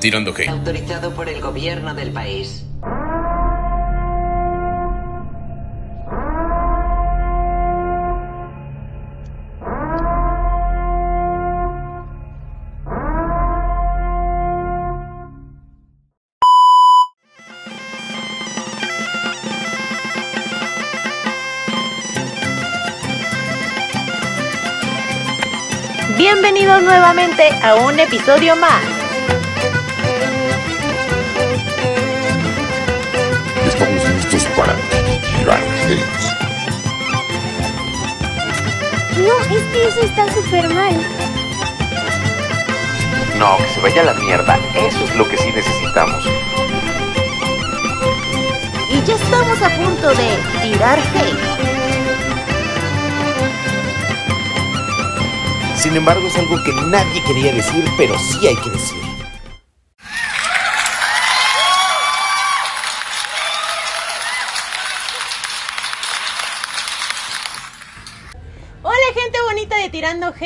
[0.00, 0.48] Tirando Hate.
[0.48, 2.64] Autorizado por el gobierno del país.
[26.16, 29.05] Bienvenidos nuevamente a un episodio más.
[39.76, 40.94] Que eso está súper mal.
[43.38, 44.58] No, que se vaya a la mierda.
[44.74, 46.24] Eso es lo que sí necesitamos.
[48.90, 51.38] Y ya estamos a punto de tirar hate.
[55.76, 59.05] Sin embargo, es algo que nadie quería decir, pero sí hay que decir.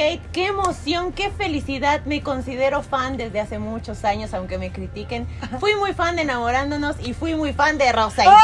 [0.00, 5.26] Hate, qué emoción, qué felicidad, me considero fan desde hace muchos años, aunque me critiquen.
[5.58, 8.40] Fui muy fan de Enamorándonos y fui muy fan de Rosa ¡Ah!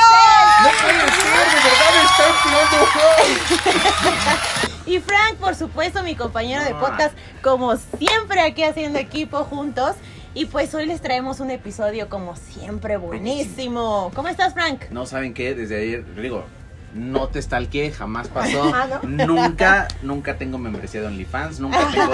[0.61, 0.63] Isel.
[0.63, 1.95] No puede ser, de verdad
[2.45, 3.81] tirando
[4.87, 9.97] Y Frank, por supuesto, mi compañero de podcast, como siempre aquí haciendo equipo juntos.
[10.35, 14.13] Y pues hoy les traemos un episodio como siempre buenísimo.
[14.15, 14.91] ¿Cómo estás, Frank?
[14.91, 16.45] No saben qué, desde ayer, digo,
[16.95, 18.63] no te stalkeé, jamás pasó.
[18.75, 22.13] Ah, Nunca, nunca tengo membresía de OnlyFans, nunca tengo,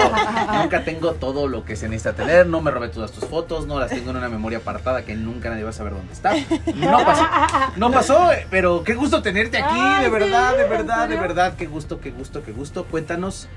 [0.61, 3.79] nunca tengo todo lo que se necesita tener, no me robé todas tus fotos, no
[3.79, 6.33] las tengo en una memoria apartada que nunca nadie va a saber dónde está.
[6.75, 7.27] No pasó,
[7.75, 11.15] no pasó, pero qué gusto tenerte aquí, Ay, de verdad, sí, de ¿en verdad, de
[11.17, 12.85] verdad, qué gusto, qué gusto, qué gusto.
[12.85, 13.47] Cuéntanos.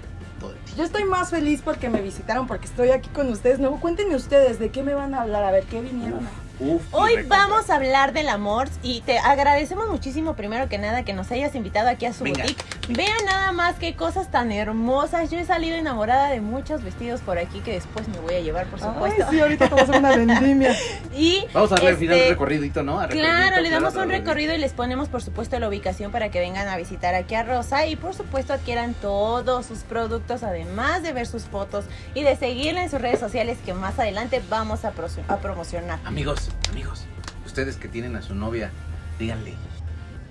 [0.77, 3.59] Yo estoy más feliz porque me visitaron, porque estoy aquí con ustedes.
[3.59, 6.21] No, cuéntenme ustedes de qué me van a hablar, a ver qué vinieron.
[6.59, 11.13] Uf, Hoy vamos a hablar del amor y te agradecemos muchísimo primero que nada que
[11.13, 12.45] nos hayas invitado aquí a su Venga.
[12.45, 12.65] boutique.
[12.89, 15.31] Vean nada más qué cosas tan hermosas.
[15.31, 18.67] Yo he salido enamorada de muchos vestidos por aquí que después me voy a llevar,
[18.69, 19.27] por Ay, supuesto.
[19.31, 20.75] sí, ahorita te voy a hacer una vendimia.
[21.19, 23.01] Y Vamos a darle al final este, un recorridito, ¿no?
[23.01, 26.31] A Claro, le damos claro, un recorrido y les ponemos por supuesto la ubicación para
[26.31, 31.03] que vengan a visitar aquí a Rosa y por supuesto adquieran todos sus productos además
[31.03, 34.85] de ver sus fotos y de seguirla en sus redes sociales que más adelante vamos
[34.85, 35.99] a, pro- a promocionar.
[36.05, 37.05] Amigos, amigos,
[37.45, 38.71] ustedes que tienen a su novia,
[39.19, 39.55] díganle,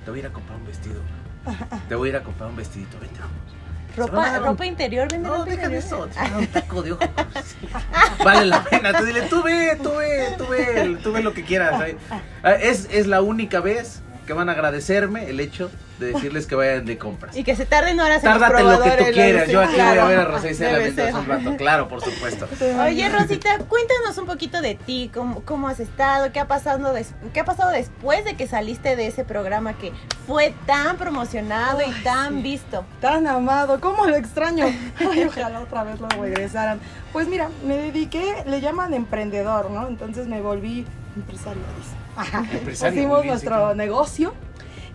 [0.04, 1.02] te voy a ir a comprar un vestido.
[1.88, 3.36] Te voy a ir a comprar un vestidito, vente, vamos.
[3.98, 6.10] Ropa, ropa interior, venden No, ropa deja de interior.
[6.12, 7.04] eso, un taco de ojo.
[8.26, 11.44] Vale la pena, tú dile, tú ve, tú ve, tú ve, tú ve lo que
[11.44, 11.82] quieras.
[12.60, 16.86] Es, es la única vez que van a agradecerme el hecho de decirles que vayan
[16.86, 17.36] de compras.
[17.38, 19.50] Y que se tarden horas en los Tárdate lo que tú quieras.
[19.50, 20.08] Yo aquí voy a claro.
[20.08, 21.56] ver a Rosa Isela mientras un rato.
[21.58, 22.48] Claro, por supuesto.
[22.86, 27.14] Oye, Rosita, cuéntanos un poquito de ti, cómo, cómo has estado, qué ha, pasado des-
[27.34, 29.94] qué ha pasado después de que saliste de ese programa que
[30.28, 32.42] fue tan promocionado y Ay, tan sí.
[32.42, 32.86] visto.
[33.00, 34.66] Tan amado, ¿cómo lo extraño?
[35.00, 36.80] Ay, ojalá otra vez lo regresaran.
[37.14, 39.88] Pues mira, me dediqué, le llaman emprendedor, ¿no?
[39.88, 40.86] Entonces me volví
[42.66, 43.78] Pusimos bien, nuestro sí.
[43.78, 44.34] negocio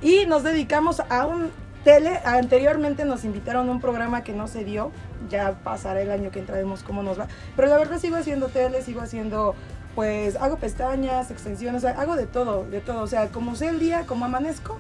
[0.03, 1.50] y nos dedicamos a un
[1.84, 2.21] tele.
[2.25, 4.91] Anteriormente nos invitaron a un programa que no se dio.
[5.28, 7.28] Ya pasará el año que entraremos cómo nos va.
[7.56, 9.55] Pero la verdad sigo haciendo tele, sigo haciendo,
[9.94, 13.03] pues hago pestañas, extensiones, hago de todo, de todo.
[13.03, 14.78] O sea, como sé el día, como amanezco,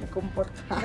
[0.00, 0.52] me comporto.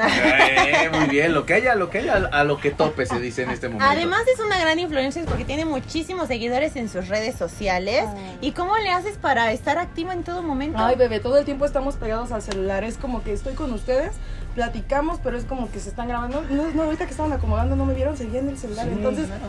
[0.72, 3.44] Eh, muy bien, lo que haya, lo que haya, a lo que tope se dice
[3.44, 3.89] en este momento.
[3.89, 8.05] Además es una gran influencer porque tiene muchísimos seguidores en sus redes sociales.
[8.07, 8.38] Ay.
[8.41, 10.79] ¿Y cómo le haces para estar activa en todo momento?
[10.79, 12.83] Ay, bebé, todo el tiempo estamos pegados al celular.
[12.83, 14.13] Es como que estoy con ustedes,
[14.55, 16.44] platicamos, pero es como que se están grabando.
[16.50, 18.85] No, no, ahorita que estaban acomodando no me vieron, seguían el celular.
[18.88, 19.44] Sí, Entonces claro.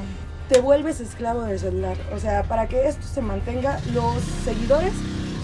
[0.49, 1.97] te vuelves esclavo del celular.
[2.15, 4.93] O sea, para que esto se mantenga, los seguidores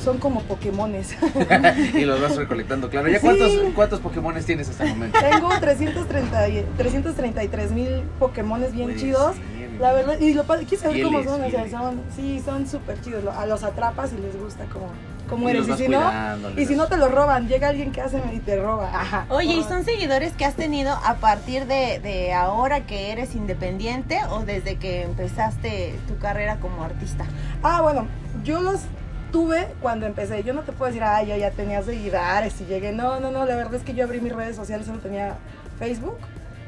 [0.09, 1.15] son como Pokémones.
[1.95, 3.09] y los vas recolectando, claro.
[3.09, 3.27] ¿Ya Sí.
[3.27, 5.19] cuántos, cuántos Pokémones tienes hasta el momento?
[5.21, 9.37] Tengo 330 y- 333 mil Pokémones bien Pues, chidos.
[9.37, 11.45] sí, La verdad, y lo ¿quieres saber cómo son?
[11.45, 13.23] O sea, son, sí, son súper chidos.
[13.37, 14.87] A los atrapas y les gusta como,
[15.29, 15.69] como Y eres.
[15.69, 16.11] Y si no,
[16.57, 18.91] y si no te lo roban, llega alguien que hace y te roba.
[18.93, 19.27] Ajá.
[19.29, 24.19] Oye, ¿y son seguidores que has tenido a partir de, de ahora que eres independiente
[24.31, 27.27] o desde que empezaste tu carrera como artista?
[27.63, 28.07] Ah, bueno,
[28.43, 28.81] yo los
[29.31, 30.43] tuve cuando empecé.
[30.43, 32.93] Yo no te puedo decir, ah, yo ya tenía seguidores y llegué.
[32.93, 35.37] No, no, no, la verdad es que yo abrí mis redes sociales, solo tenía
[35.79, 36.19] Facebook.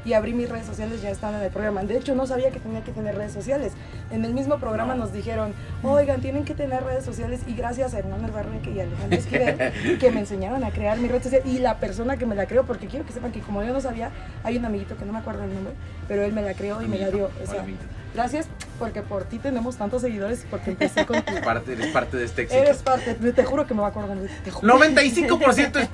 [0.03, 1.83] Y abrí mis redes sociales, ya están en el programa.
[1.83, 3.73] De hecho, no sabía que tenía que tener redes sociales.
[4.09, 5.53] En el mismo programa nos dijeron,
[5.83, 7.41] oigan, tienen que tener redes sociales.
[7.45, 11.07] Y gracias a Hernán Albarreque y a Alejandro Esquivel, que me enseñaron a crear mi
[11.07, 11.43] red social.
[11.45, 13.79] Y la persona que me la creó, porque quiero que sepan que como yo no
[13.79, 14.09] sabía,
[14.43, 15.73] hay un amiguito que no me acuerdo el nombre,
[16.07, 17.29] pero él me la creó y me la dio.
[17.43, 17.63] O sea.
[18.13, 18.47] Gracias
[18.77, 21.39] porque por ti tenemos tantos seguidores y porque empecé contigo.
[21.45, 22.61] Parte, eres parte de este éxito.
[22.61, 24.33] Eres parte, te juro que me va a acordar de ti.
[24.43, 24.79] Te juro.
[24.79, 25.89] 95% es,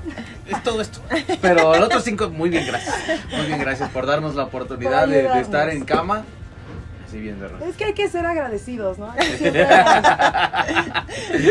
[0.48, 1.02] es todo esto.
[1.42, 2.96] Pero el otro 5, muy bien, gracias.
[3.36, 6.24] Muy bien, gracias por darnos la oportunidad Por de, estar en cama.
[7.08, 9.12] Así bien, de Es que hay que ser agradecidos, ¿no?
[9.12, 9.66] Hay que siempre-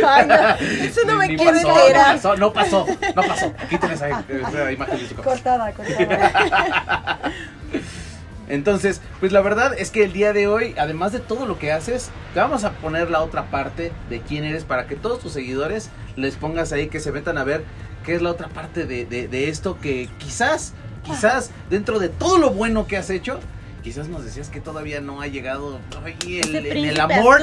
[0.06, 0.34] Ay, no,
[0.84, 3.52] eso no me Ni quiere pasó, no pasó, no pasó, no pasó.
[3.70, 7.32] Quiten esa, esa imagen de su cortada, cortada.
[8.48, 11.72] Entonces, pues la verdad es que el día de hoy, además de todo lo que
[11.72, 15.32] haces, te vamos a poner la otra parte de quién eres para que todos tus
[15.32, 17.64] seguidores les pongas ahí que se metan a ver
[18.04, 22.38] qué es la otra parte de, de- de esto que quizás, quizás dentro de todo
[22.38, 23.40] lo bueno que has hecho,
[23.82, 27.40] quizás nos decías que todavía no ha llegado ay, el- Ese en el amor.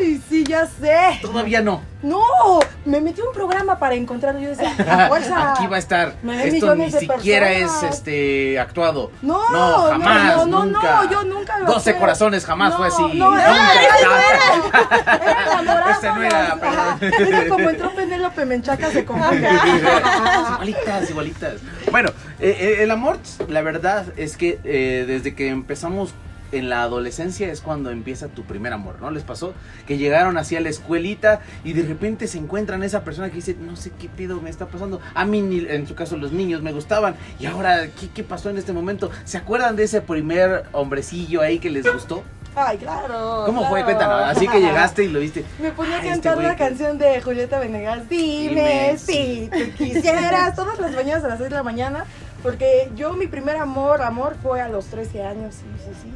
[0.00, 1.18] Ay, sí, ya sé.
[1.22, 1.82] Todavía no.
[2.04, 4.38] No, me metí un programa para encontrarlo.
[4.40, 5.52] Yo decía, a fuerza.
[5.52, 6.14] Aquí va a estar.
[6.22, 9.10] Me Esto ni siquiera es este actuado.
[9.22, 11.02] No, No, jamás, no, no, nunca.
[11.04, 12.00] no, yo nunca lo 12 fue.
[12.00, 13.02] corazones jamás No, fue así.
[13.18, 13.52] no, nunca.
[13.54, 15.90] no, Era enamorado.
[15.90, 17.28] Ese no era, perdón.
[17.28, 19.48] Era como entró Penélope Menchaca se confunde.
[20.52, 21.54] igualitas, igualitas.
[21.90, 23.18] Bueno, eh, eh, el amor,
[23.48, 26.12] la verdad es que eh, desde que empezamos
[26.58, 29.10] en la adolescencia es cuando empieza tu primer amor, ¿no?
[29.10, 29.54] Les pasó
[29.86, 33.56] que llegaron así a la escuelita y de repente se encuentran esa persona que dice,
[33.60, 35.00] no sé qué pido me está pasando.
[35.14, 37.14] A mí, ni- en su caso, los niños me gustaban.
[37.38, 39.10] Y ahora, ¿qué, qué pasó en este momento?
[39.24, 42.22] ¿Se acuerdan de ese primer hombrecillo ahí que les gustó?
[42.56, 43.42] Ay, claro.
[43.46, 43.82] ¿Cómo fue?
[43.82, 44.22] Cuéntanos.
[44.36, 45.44] Así que llegaste y lo viste.
[45.60, 48.08] Me ponía a Ay, cantar este la canción de Julieta Venegas.
[48.08, 50.54] Dime, Dime si tú quisieras.
[50.54, 52.04] Todas las mañanas a las 6 de la mañana.
[52.44, 55.54] Porque yo, mi primer amor, amor fue a los 13 años.
[55.56, 56.12] Sí, sí, sí.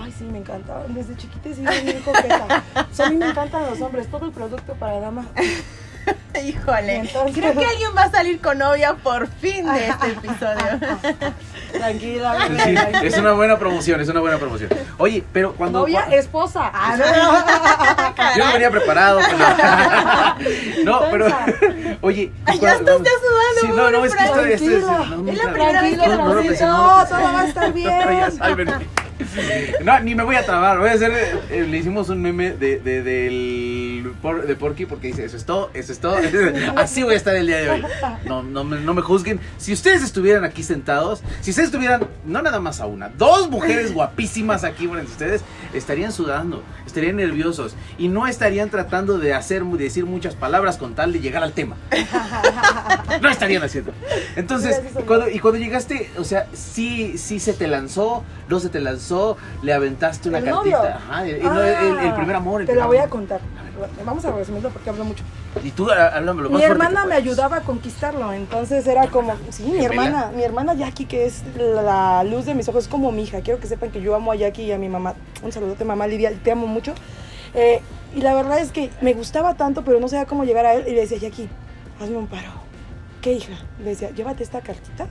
[0.00, 0.94] Ay, sí, me encantaban.
[0.94, 2.62] Desde chiquita he sido bien coqueta.
[2.74, 4.08] A mí me encantan los hombres.
[4.10, 5.26] Todo el producto para dama.
[6.42, 6.96] Híjole.
[6.96, 10.78] Entonces- Creo que alguien va a salir con novia por fin de este episodio.
[11.72, 13.02] Tranquila, bebé, Sí, tranquila.
[13.02, 14.70] es una buena promoción, es una buena promoción.
[14.96, 15.80] Oye, pero cuando...
[15.80, 16.70] Novia, esposa.
[16.72, 16.96] Ah,
[18.36, 19.20] Yo no venía preparado.
[19.28, 21.26] pero- no, pero.
[22.00, 22.32] Oye.
[22.46, 23.10] Ay, ya estás sudando,
[23.60, 24.80] Sí, no, no, es que estoy.
[24.80, 27.72] no, Es la primera vez que Tranquilo, no, no no, no todo va a estar
[27.72, 27.98] bien.
[29.84, 30.78] No, ni me voy a trabar.
[30.78, 31.12] Voy a hacer.
[31.50, 33.67] eh, le hicimos un meme de, de, del
[34.02, 36.16] por- de Porky porque dice: Eso es todo, eso es todo.
[36.76, 37.84] Así voy a estar el día de hoy.
[38.26, 39.40] No, no, me, no me juzguen.
[39.58, 43.92] Si ustedes estuvieran aquí sentados, si ustedes estuvieran, no nada más a una, dos mujeres
[43.94, 45.42] guapísimas aquí frente a ustedes,
[45.74, 50.94] estarían sudando, estarían nerviosos y no estarían tratando de hacer, de decir muchas palabras con
[50.94, 51.76] tal de llegar al tema.
[53.20, 53.92] No estarían haciendo.
[54.36, 58.80] Entonces, cuando, y cuando llegaste, o sea, sí, sí se te lanzó, no se te
[58.80, 60.76] lanzó, le aventaste una El cartita.
[60.78, 60.94] novio.
[60.94, 62.60] Ajá, el, el primer amor.
[62.60, 63.40] el Te la voy a contar.
[64.04, 65.24] Vamos a resumirlo porque hablo mucho.
[65.62, 69.34] Y tú, há- háblame lo más Mi hermana me ayudaba a conquistarlo, entonces era como,
[69.50, 73.12] sí, mi hermana, mi hermana Jackie, que es la luz de mis ojos, es como
[73.12, 73.40] mi hija.
[73.40, 75.14] Quiero que sepan que yo amo a Jackie y a mi mamá.
[75.42, 76.94] Un saludote, mamá Lidia, te amo mucho.
[77.54, 77.80] Eh,
[78.14, 80.84] y la verdad es que me gustaba tanto, pero no sabía cómo llegar a él.
[80.88, 81.48] Y le decía, Jackie,
[82.00, 82.50] hazme un paro.
[83.22, 83.52] ¿Qué hija?
[83.80, 85.06] Le decía, llévate esta cartita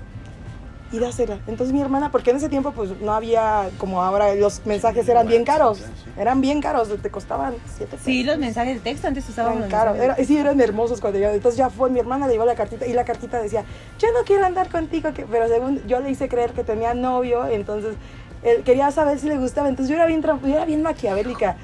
[0.92, 1.38] y dásela.
[1.48, 5.28] Entonces mi hermana, porque en ese tiempo pues no había, como ahora, los mensajes eran
[5.28, 5.81] bien caros.
[6.18, 8.06] Eran bien caros, te costaban siete pesos.
[8.06, 11.30] Sí, los mensajes de texto antes Eran los caros, era- sí, eran hermosos cuando yo.
[11.30, 13.64] Entonces ya fue, mi hermana le llevó la cartita y la cartita decía,
[14.00, 17.45] yo no quiero andar contigo, que, pero según yo le hice creer que tenía novio,
[17.47, 17.95] entonces
[18.44, 19.68] él quería saber si le gustaba.
[19.69, 21.57] Entonces yo era bien, yo era bien maquiavélica.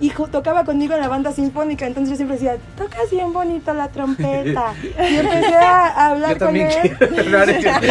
[0.00, 3.88] Y tocaba conmigo en la banda sinfónica, entonces yo siempre decía, tocas bien bonito la
[3.88, 4.72] trompeta.
[4.82, 6.68] Y empecé a, hablar Yo con él.
[6.98, 7.30] quiero.
[7.30, 7.86] No, no es cierto.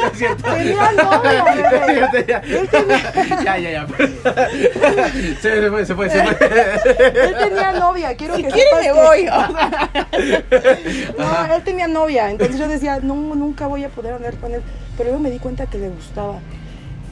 [0.00, 0.50] No es cierto.
[0.52, 1.44] Tenía novia.
[2.00, 2.42] Ya, tenía,
[3.44, 3.70] ya, ya.
[3.70, 3.86] ya.
[5.40, 6.36] Se, fue, se fue, se fue.
[7.24, 9.26] él tenía novia, quiero Si que quieres sepas me que- voy.
[11.18, 14.62] No, él tenía novia, entonces yo decía, no, nunca voy a poder andar con él.
[14.96, 16.38] Pero luego me di cuenta que le gustaba.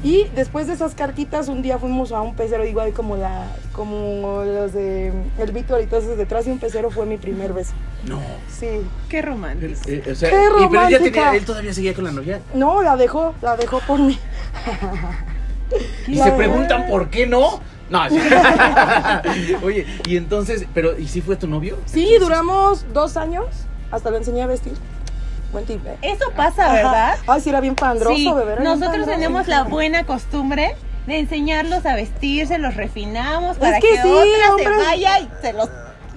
[0.03, 4.45] Y después de esas cartitas, un día fuimos a un pecero, igual como la, como
[4.45, 7.73] los de el Víctor y todos esos detrás de un pecero fue mi primer beso.
[8.07, 8.21] No.
[8.49, 8.69] Sí.
[9.09, 9.75] Qué romántico.
[9.89, 11.03] Eh, o sea, ¡Qué y, pero él, ya romántica!
[11.03, 12.41] tenía, él todavía seguía con la novia.
[12.55, 14.19] No, la dejó, la dejó por mí.
[16.07, 17.61] Y La se preguntan por qué no.
[17.91, 18.19] No, sí.
[19.63, 21.77] Oye, y entonces, pero, ¿y si fue tu novio?
[21.87, 23.47] Sí, duramos dos años,
[23.91, 24.75] hasta lo enseñé a vestir.
[25.53, 25.97] Buen tip, ¿eh?
[26.03, 27.13] Eso pasa, ¿verdad?
[27.13, 27.23] Ajá.
[27.27, 28.57] Ay, sí, era bien pandroso, Sí, bebé.
[28.63, 29.11] nosotros pandroso.
[29.11, 30.77] tenemos la buena costumbre
[31.07, 34.69] de enseñarlos a vestirse, los refinamos Es para que que, sí, otra hombres.
[34.69, 35.71] se vaya y se los...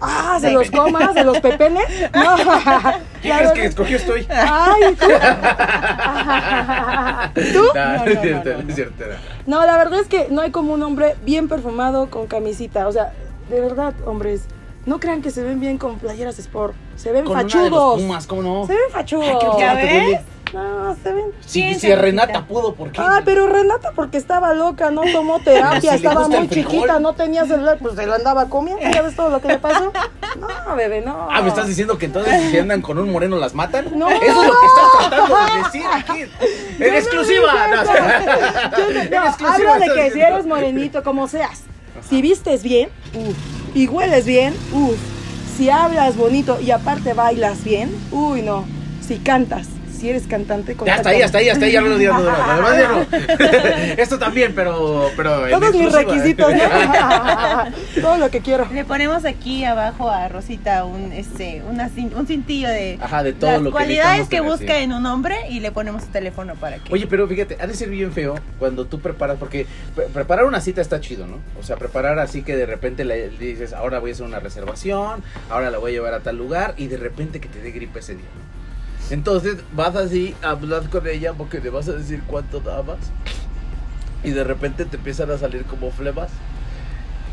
[0.04, 1.80] Ah, se los coma, se los pepene.
[2.14, 2.36] No.
[3.22, 4.28] ¿Qué La crees que escogió estoy?
[4.32, 5.06] Ay, ¿tú?
[7.54, 7.64] ¿Tú?
[7.74, 9.04] No, No, no es no, cierto, no, es cierto.
[9.46, 9.60] no.
[9.60, 12.88] No, la verdad es que no hay como un hombre bien perfumado con camisita.
[12.88, 13.12] O sea,
[13.50, 14.44] de verdad, hombres,
[14.86, 16.74] no crean que se ven bien con playeras sport.
[16.96, 18.02] Se ven Con una de los fachudos.
[18.02, 18.68] Pumas, ¿cómo no?
[18.68, 19.26] Se ven fachudos.
[19.28, 20.04] Ay, creo que ¿Ya no te ves?
[20.04, 20.22] duele.
[20.54, 21.26] No, se ven.
[21.46, 23.00] Si, ¿Quién si se Renata pudo, ¿por qué?
[23.02, 27.46] Ay, pero Renata porque estaba loca, no tomó terapia, si estaba muy chiquita, no tenía
[27.46, 29.94] celular, pues se lo andaba comiendo, ¿ya ves todo lo que le pasó?
[30.38, 31.28] No, bebé, no.
[31.32, 33.98] Ah, ¿me estás diciendo que entonces si andan con un moreno las matan?
[33.98, 34.10] No.
[34.10, 36.32] Eso es lo que estás tratando de decir aquí.
[36.84, 37.54] En exclusiva.
[37.70, 41.62] No, no- En no, exclusiva hablo de que si eres morenito, como seas.
[42.10, 43.38] Si vistes bien, uff.
[43.74, 44.98] Y hueles bien, uff.
[45.58, 48.66] Si hablas bonito y aparte bailas bien, uy, no.
[49.06, 49.68] Si cantas,
[50.02, 52.20] si eres cantante, Ya hasta ahí, hasta ahí, hasta ahí, ya no lo digas.
[52.22, 54.02] no, Además, ya no.
[54.02, 55.10] Esto también, pero.
[55.16, 58.02] pero Todos mis requisitos, ¿no?
[58.02, 58.68] Todo lo que quiero.
[58.72, 63.52] Le ponemos aquí abajo a Rosita un este una un cintillo de Ajá, de todo
[63.52, 66.56] las lo que cualidades que tener, busca en un hombre y le ponemos su teléfono
[66.56, 69.66] para que Oye, pero fíjate, ha de ser bien feo cuando tú preparas, porque
[69.96, 71.38] pre- preparar una cita está chido, ¿no?
[71.60, 74.40] O sea, preparar así que de repente le le dices, ahora voy a hacer una
[74.40, 77.72] reservación, ahora la voy a llevar a tal lugar y de repente que te dé
[77.72, 78.61] gripe ese día, ¿no?
[79.12, 83.00] Entonces vas así a hablar con ella porque le vas a decir cuánto dabas
[84.24, 86.30] y de repente te empiezan a salir como flemas.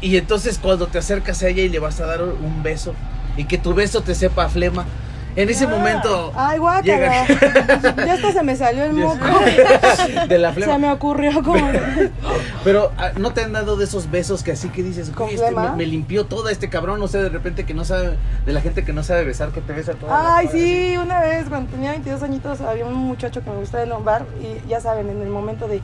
[0.00, 2.94] Y entonces cuando te acercas a ella y le vas a dar un beso
[3.36, 4.86] y que tu beso te sepa flema,
[5.42, 7.26] en ese Ah, momento Ay, guácala.
[7.26, 7.26] llega
[8.06, 9.24] Ya hasta se me salió el moco.
[10.28, 10.72] de la flema.
[10.74, 11.68] Se me ocurrió como.
[12.64, 15.36] Pero ah, no te han dado de esos besos que así que dices, ¿Con "Oye,
[15.36, 18.52] este me, me limpió todo este cabrón, no sé, de repente que no sabe, de
[18.52, 21.70] la gente que no sabe besar, que te besa toda Ay, sí, una vez cuando
[21.70, 25.08] tenía 22 añitos había un muchacho que me gustaba en un bar y ya saben,
[25.08, 25.80] en el momento de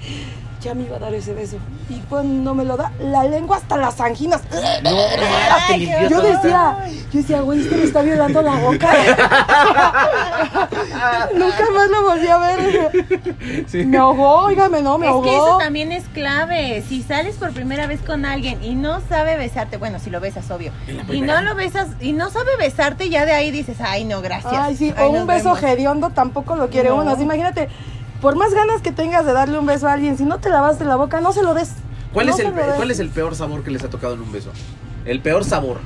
[0.64, 1.56] ya me iba a dar ese beso.
[1.90, 4.40] Y cuando me lo da, la lengua hasta las anginas.
[4.82, 4.90] No,
[6.08, 6.76] Yo decía,
[7.12, 8.88] yo decía, güey, este me está violando la boca.
[11.34, 13.66] Nunca más lo volví a ver.
[13.68, 13.84] Sí.
[13.84, 15.22] Me ahogó, óigame, no, me es ahogó.
[15.24, 16.82] que eso también es clave.
[16.88, 20.50] Si sales por primera vez con alguien y no sabe besarte, bueno, si lo besas,
[20.50, 20.72] obvio,
[21.12, 24.52] y no lo besas y no sabe besarte, ya de ahí dices, ay, no, gracias.
[24.54, 25.62] Ay, sí, o un beso vemos".
[25.62, 26.96] hediondo tampoco lo quiere No.
[26.96, 27.10] uno.
[27.10, 27.68] Así, imagínate,
[28.24, 30.86] por más ganas que tengas de darle un beso a alguien, si no te lavaste
[30.86, 31.72] la boca, no se lo des.
[32.14, 32.74] ¿Cuál, No es el, lo des.
[32.76, 34.50] ¿Cuál es el peor sabor que les ha tocado en un beso?
[35.04, 35.76] El peor sabor.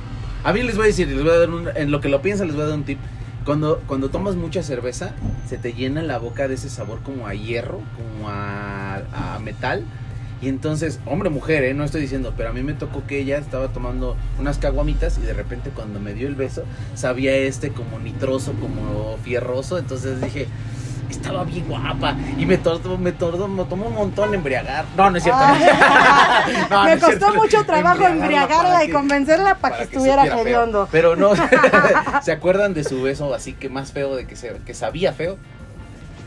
[0.45, 2.21] A mí les voy a decir, les voy a dar un, en lo que lo
[2.21, 2.97] piensan les voy a dar un tip.
[3.43, 5.11] Cuando, cuando tomas mucha cerveza,
[5.49, 9.01] se te llena la boca de ese sabor como a hierro, como a,
[9.35, 9.83] a metal.
[10.41, 11.73] Y entonces, hombre, mujer, ¿eh?
[11.73, 15.23] no estoy diciendo, pero a mí me tocó que ella estaba tomando unas caguamitas y
[15.23, 16.63] de repente cuando me dio el beso,
[16.95, 19.77] sabía este como nitroso, como fierroso.
[19.77, 20.47] Entonces dije,
[21.09, 22.15] estaba bien guapa.
[22.37, 24.85] Y me tardó, me tardó, me tomó un montón embriagar.
[24.95, 25.41] No, no es cierto.
[26.69, 27.35] No me costó cierto.
[27.35, 30.87] mucho trabajo Embriagarla y convencerla para, que estuviera hediondo.
[30.91, 31.31] Pero no,
[32.21, 35.37] ¿se acuerdan de su beso así que más feo de que, se, que sabía feo?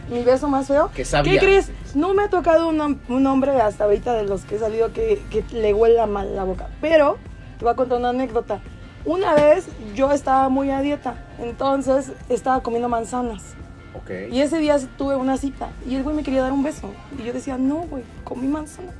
[0.09, 0.91] Mi beso más feo.
[0.95, 1.33] Que sabía.
[1.33, 1.71] ¿Qué crees?
[1.95, 5.23] No me ha tocado un, un hombre hasta ahorita de los que he salido que,
[5.31, 6.67] que le huela mal la boca.
[6.81, 7.19] Pero
[7.59, 8.61] te voy a contar una anécdota.
[9.05, 13.57] Una vez yo estaba muy a dieta, entonces estaba comiendo manzanas.
[13.95, 14.11] Ok.
[14.31, 16.91] Y ese día tuve una cita y el güey me quería dar un beso.
[17.19, 18.93] Y yo decía, no, güey, comí manzana.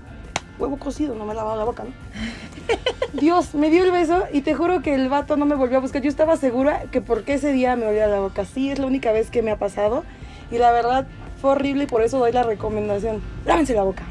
[0.59, 1.91] Huevo cocido, no me lavaba la boca, ¿no?
[3.21, 5.81] Dios, me dio el beso y te juro que el vato no me volvió a
[5.81, 6.03] buscar.
[6.03, 8.45] Yo estaba segura que porque ese día me olía la boca.
[8.45, 10.05] Sí, es la única vez que me ha pasado.
[10.51, 11.07] Y la verdad
[11.41, 13.23] fue horrible y por eso doy la recomendación.
[13.47, 14.05] Lávense la boca.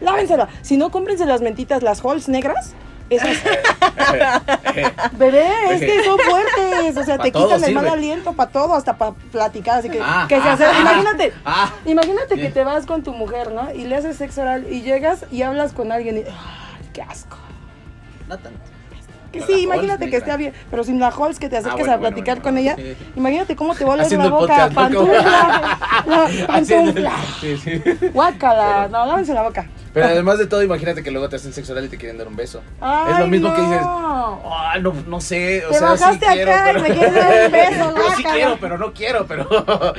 [0.00, 0.48] Lávensela.
[0.62, 2.74] Si no, cómprense las mentitas, las Halls negras.
[3.10, 3.36] Esas.
[5.18, 6.96] Bebé, es que son fuertes.
[6.96, 9.80] O sea, Pa' te quitan el mal aliento para todo, hasta para platicar.
[9.80, 10.72] Así que, Ah, que se ah, acerca.
[10.76, 11.32] ah, Imagínate.
[11.44, 11.70] ah.
[11.84, 13.72] Imagínate que te vas con tu mujer, ¿no?
[13.74, 16.20] Y le haces sexo oral y llegas y hablas con alguien y.
[16.20, 17.36] ¡Ay, qué asco!
[18.28, 18.58] No tanto.
[19.32, 21.92] Que sí, imagínate Halls que esté bien, pero sin la Halls que te acerques bueno,
[21.94, 22.74] a platicar bueno, con ella.
[22.76, 22.96] sí.
[23.14, 27.12] Imagínate cómo te vuelves Haciendo la boca, pantufla, la- pantufla.
[27.40, 27.80] Sí.
[28.12, 29.68] Guácala, no, lávense la boca.
[29.92, 32.28] Pero además de todo, imagínate que luego te hacen sexo oral y te quieren dar
[32.28, 32.58] un beso.
[32.58, 34.40] es lo Ay, mismo que dices, no.
[34.44, 36.82] ah, no, no sé, o Te sea, bajaste sí quiero, acá y pero...
[36.88, 39.48] me quieres dar un beso, Pero sí quiero, pero no quiero, pero...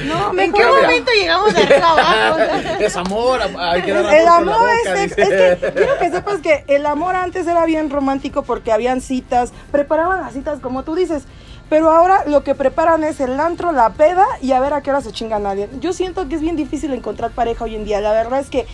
[0.05, 2.39] No, ¿En qué momento llegamos de arriba abajo?
[2.79, 5.51] es amor, hay que dar amor El amor boca, es, dice.
[5.51, 9.51] es que quiero que sepas que el amor antes era bien romántico porque habían citas,
[9.71, 11.23] preparaban las citas como tú dices,
[11.69, 14.89] pero ahora lo que preparan es el antro, la peda y a ver a qué
[14.91, 15.69] hora se chinga nadie.
[15.79, 18.01] Yo siento que es bien difícil encontrar pareja hoy en día.
[18.01, 18.65] La verdad es que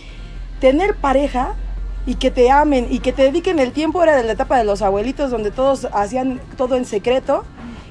[0.60, 1.54] tener pareja
[2.06, 4.64] y que te amen y que te dediquen el tiempo era de la etapa de
[4.64, 7.44] los abuelitos donde todos hacían todo en secreto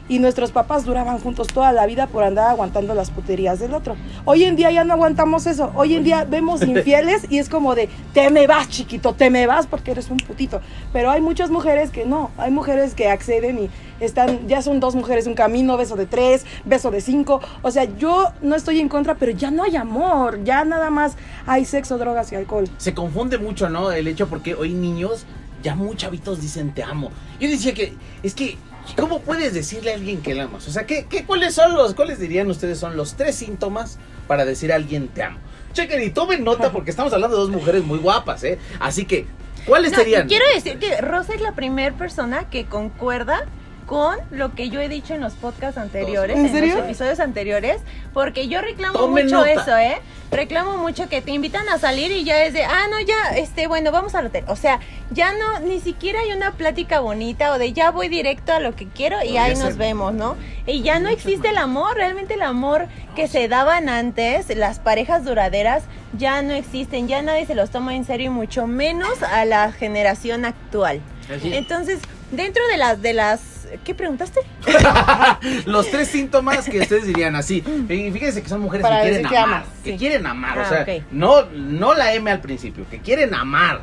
[0.09, 3.95] y nuestros papás duraban juntos toda la vida por andar aguantando las puterías del otro.
[4.25, 5.71] Hoy en día ya no aguantamos eso.
[5.75, 9.47] Hoy en día vemos infieles y es como de, te me vas chiquito, te me
[9.47, 10.61] vas porque eres un putito.
[10.93, 14.95] Pero hay muchas mujeres que no, hay mujeres que acceden y están, ya son dos
[14.95, 17.41] mujeres un camino, beso de tres, beso de cinco.
[17.61, 21.15] O sea, yo no estoy en contra, pero ya no hay amor, ya nada más
[21.45, 22.67] hay sexo, drogas y alcohol.
[22.77, 23.91] Se confunde mucho, ¿no?
[23.91, 25.25] El hecho porque hoy niños,
[25.63, 27.11] ya muy chavitos dicen te amo.
[27.39, 28.57] Yo decía que, es que
[28.95, 30.67] ¿Cómo puedes decirle a alguien que la amas?
[30.67, 34.45] O sea, ¿qué, qué, cuáles son los, cuáles dirían ustedes son los tres síntomas para
[34.45, 35.39] decir a alguien te amo?
[35.73, 38.57] Chequen y tomen nota porque estamos hablando de dos mujeres muy guapas, ¿eh?
[38.79, 39.27] Así que,
[39.65, 40.27] ¿cuáles No, serían?
[40.27, 43.45] quiero decir que Rosa es la primera persona que concuerda
[43.87, 46.75] con lo que yo he dicho en los podcasts anteriores, ¿En en, serio?
[46.75, 47.77] los episodios anteriores,
[48.13, 49.51] porque yo reclamo mucho nota.
[49.51, 49.97] eso, ¿eh?
[50.29, 53.65] Reclamo mucho que te invitan a salir y ya es de, ah, no, ya, este,
[53.67, 54.43] bueno, vamos al hotel.
[54.49, 58.51] O sea, ya no, ni siquiera hay una plática bonita o de ya voy directo
[58.51, 59.65] a lo que quiero y ahí ser.
[59.65, 60.35] nos vemos, ¿no?
[60.65, 65.23] Y ya no existe el amor, realmente el amor que se daban antes, las parejas
[65.23, 65.83] duraderas,
[66.17, 69.71] ya no existen, ya nadie se los toma en serio y mucho menos a la
[69.71, 70.99] generación actual.
[71.33, 71.53] Así.
[71.53, 71.99] Entonces,
[72.31, 74.39] dentro de las de las ¿qué preguntaste?
[75.65, 77.63] Los tres síntomas que ustedes dirían así.
[77.89, 79.65] Y fíjense que son mujeres Para que quieren amar.
[79.83, 79.97] Que sí.
[79.97, 80.57] quieren amar.
[80.57, 83.81] o Ah, sea, no, no la M al principio, que quieren amar.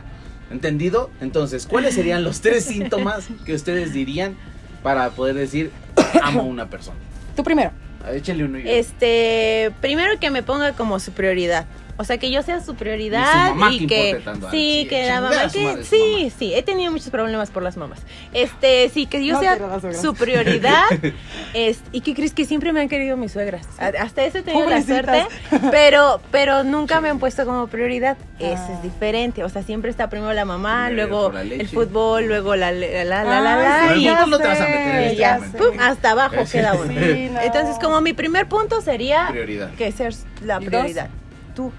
[0.50, 1.11] ¿Entendido?
[1.21, 4.37] Entonces, ¿cuáles serían los tres síntomas que ustedes dirían
[4.83, 5.71] para poder decir
[6.23, 6.99] amo a una persona?
[7.37, 7.71] Tú primero.
[8.12, 11.67] Échenle uno y Este, primero que me ponga como su prioridad.
[11.96, 14.50] O sea, que yo sea su prioridad Y su mamá y que que importe tanto.
[14.50, 16.30] sí, que la mamá que sí, mamá.
[16.38, 18.00] sí, he tenido muchos problemas por las mamás.
[18.32, 19.58] Este, sí, que yo No sea
[20.02, 20.82] su prioridad.
[21.54, 23.66] es, y que crees que siempre me han querido mis suegras.
[23.78, 25.24] Hasta eso he tenido la suerte,
[25.70, 28.16] pero pero nunca me han puesto como prioridad.
[28.40, 28.72] Eso Ah.
[28.76, 32.72] es diferente, o sea, siempre está primero la mamá, Primero luego el fútbol, luego la
[32.72, 35.34] la la la, la, Pero y- ya no te vas a meter en este ya,
[35.36, 35.58] momento.
[35.58, 36.52] pum, hasta abajo Sí.
[36.58, 36.92] queda uno.
[36.92, 37.40] Sí, no.
[37.40, 39.70] Entonces, como mi primer punto sería Prioridad.
[39.74, 41.08] que ser la prioridad.
[41.54, 41.70] Tú.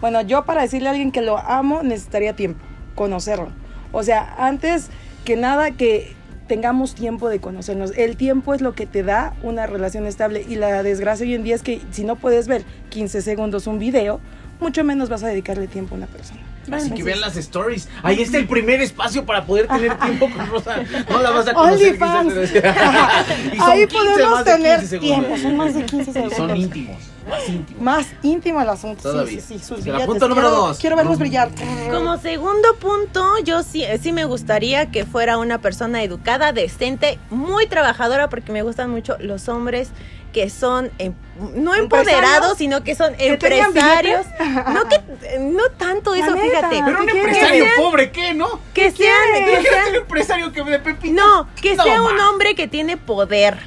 [0.00, 2.60] Bueno, yo para decirle a alguien que lo amo necesitaría tiempo,
[2.94, 3.50] conocerlo.
[3.92, 4.88] O sea, antes
[5.24, 6.14] que nada que
[6.48, 7.92] tengamos tiempo de conocernos.
[7.96, 11.44] El tiempo es lo que te da una relación estable y la desgracia hoy en
[11.44, 14.18] día es que si no puedes ver 15 segundos un video,
[14.58, 16.40] mucho menos vas a dedicarle tiempo a una persona.
[16.72, 17.88] Así que vean las stories.
[18.02, 20.76] Ahí está el primer espacio para poder tener tiempo con Rosa.
[21.08, 21.88] No la vas a conocer.
[22.02, 22.34] OnlyFans.
[22.50, 23.26] quizás.
[23.52, 25.18] Y son Ahí 15 podemos tener 15 segundos.
[25.26, 26.36] tiempo, son más de 15 Y segundos.
[26.36, 26.96] son íntimos.
[27.30, 27.82] Más íntimos.
[27.82, 29.02] Más íntimo el asunto.
[29.02, 29.40] Todavía.
[29.40, 30.06] Sí, sí, sí, sus billetes.
[30.06, 30.78] punto número Quiero- dos.
[30.78, 31.50] Quiero verlos brillar.
[31.90, 37.66] Como segundo punto, yo sí, sí me gustaría que fuera una persona educada, decente, muy
[37.66, 39.90] trabajadora, porque me gustan mucho los hombres
[40.32, 41.14] que son em-
[41.56, 44.26] no empoderados, sino que son ¿Que tengan empresarios.
[44.72, 45.00] No que
[45.40, 46.40] no tanto eso, neta.
[46.68, 46.82] fíjate.
[46.84, 48.60] Pero un empresario pobre, ¿qué, no?
[48.72, 51.14] Que sean, que Imagínate sean un empresario que de Pepito.
[51.14, 53.58] No, que No, sea un hombre que tiene poder.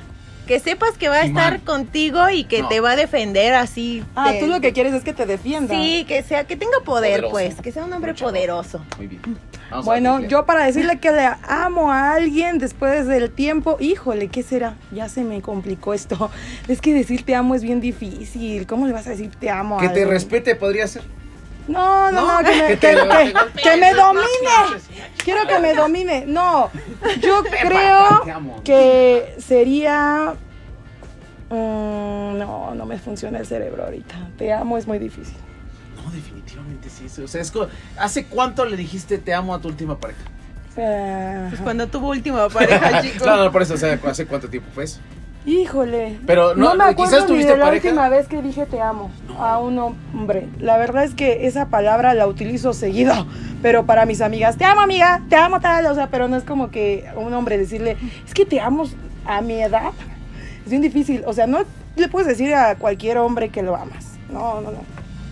[0.48, 1.62] Que sepas que va a estar man.
[1.62, 2.68] contigo y que No.
[2.68, 4.04] te va a defender así.
[4.16, 5.74] Ah, de- tú lo que quieres es que te defienda.
[5.74, 7.32] Sí, que sea, que tenga poder, Poderoso.
[7.32, 8.82] pues, que sea un hombre Mucho poderoso.
[8.98, 9.22] Muy bien.
[9.72, 14.28] Vamos a Bueno, yo para decirle que le amo a alguien después del tiempo, híjole,
[14.28, 14.76] ¿qué será?
[14.92, 16.30] Ya se me complicó esto.
[16.68, 18.68] Es que decir te amo es bien difícil.
[18.68, 21.04] ¿Cómo le vas a decir te amo a Que te respete podría ser.
[21.68, 23.06] No, no, no, No, que me, que que, que- no,
[24.14, 24.82] no, domine.
[25.24, 26.26] Quiero que me domine.
[26.28, 26.70] No,
[27.22, 30.36] yo creo que sería...
[31.50, 34.16] mm, no, no me funciona el cerebro ahorita.
[34.38, 35.36] Te amo es muy difícil.
[35.96, 37.06] No, definitivamente sí.
[37.22, 40.20] O sea, es como, ¿hace cuánto le dijiste te amo a tu última pareja?
[40.76, 43.22] Eh, Pues cuando tuvo última pareja, chicos.
[43.24, 45.00] Claro, por eso, o sea, ¿hace cuánto tiempo fue eso?
[45.46, 46.20] Híjole.
[46.26, 47.88] Pero no, me acuerdo quizás ni tuviste de la pareja.
[47.90, 50.48] última vez que dije te amo a un hombre.
[50.60, 53.28] La verdad es que esa palabra la utilizo seguido,
[53.62, 56.44] pero para mis amigas, te amo amiga, te amo tal, o sea, pero no es
[56.44, 58.86] como que a un hombre decirle, es que te amo
[59.26, 59.92] a mi edad.
[60.64, 61.60] Es bien difícil, o sea, no
[61.98, 64.18] le puedes decir a cualquier hombre que lo amas.
[64.32, 64.80] No, no, no.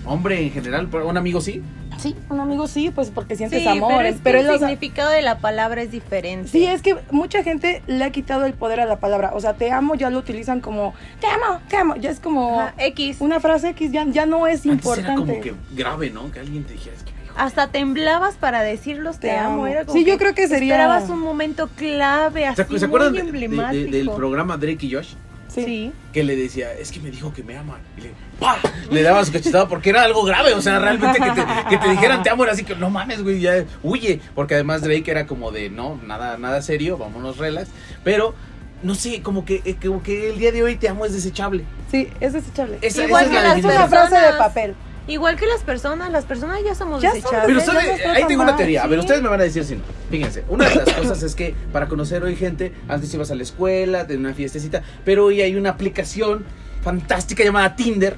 [0.06, 1.64] Hombre en general, un amigo sí.
[2.02, 4.52] Sí, un amigo sí, pues porque sientes Sí, amor, pero, es que pero el él,
[4.52, 6.50] o sea, significado de la palabra es diferente.
[6.50, 9.32] Sí, es que mucha gente le ha quitado el poder a la palabra.
[9.34, 11.96] O sea, te amo ya lo utilizan como, te amo, te amo.
[11.98, 13.18] Ya es como Ajá, X.
[13.20, 15.12] una frase X, ya, ya no es Antes importante.
[15.12, 16.32] era como que grave, ¿no?
[16.32, 17.12] Que alguien te dijera, es que.
[17.38, 19.54] Hasta temblabas para decirlos te, Te amo.
[19.54, 19.68] amo.
[19.68, 23.14] Era como Sí, yo creo que sería- Esperabas un momento clave, así ¿Se, ¿se acuerdan
[23.14, 23.92] muy de- de- de- emblemático.
[23.92, 25.14] del programa Drake y Josh?
[25.54, 25.64] Sí.
[25.66, 25.92] Sí.
[26.14, 27.80] Que le decía, es que me dijo que me ama.
[27.98, 28.56] Y le, ¡pah!
[28.90, 30.54] le daba su cachetada porque era algo grave.
[30.54, 33.22] O sea, realmente que te, que te dijeran te amo era así que no mames,
[33.24, 34.22] güey, ya huye.
[34.34, 37.70] Porque además Drake era como de, no, nada, nada serio, vámonos relax.
[38.04, 38.34] Pero,
[38.82, 41.66] no sé, como que, eh, como que el día de hoy te amo es desechable.
[41.92, 42.78] Sí, es desechable.
[42.82, 43.90] Esa, Igual esa que la definición.
[43.90, 44.76] frase de papel.
[45.12, 47.46] Igual que las personas, las personas ya somos Ya desechables.
[47.46, 48.06] Pero ¿sabe?
[48.16, 48.84] ahí tengo una teoría.
[48.84, 49.06] A ver, sí.
[49.06, 49.82] ustedes me van a decir si no.
[50.10, 53.44] Fíjense, una de las cosas es que para conocer hoy gente, antes ibas a la
[53.44, 56.46] escuela, de una fiestecita, pero hoy hay una aplicación
[56.82, 58.16] fantástica llamada Tinder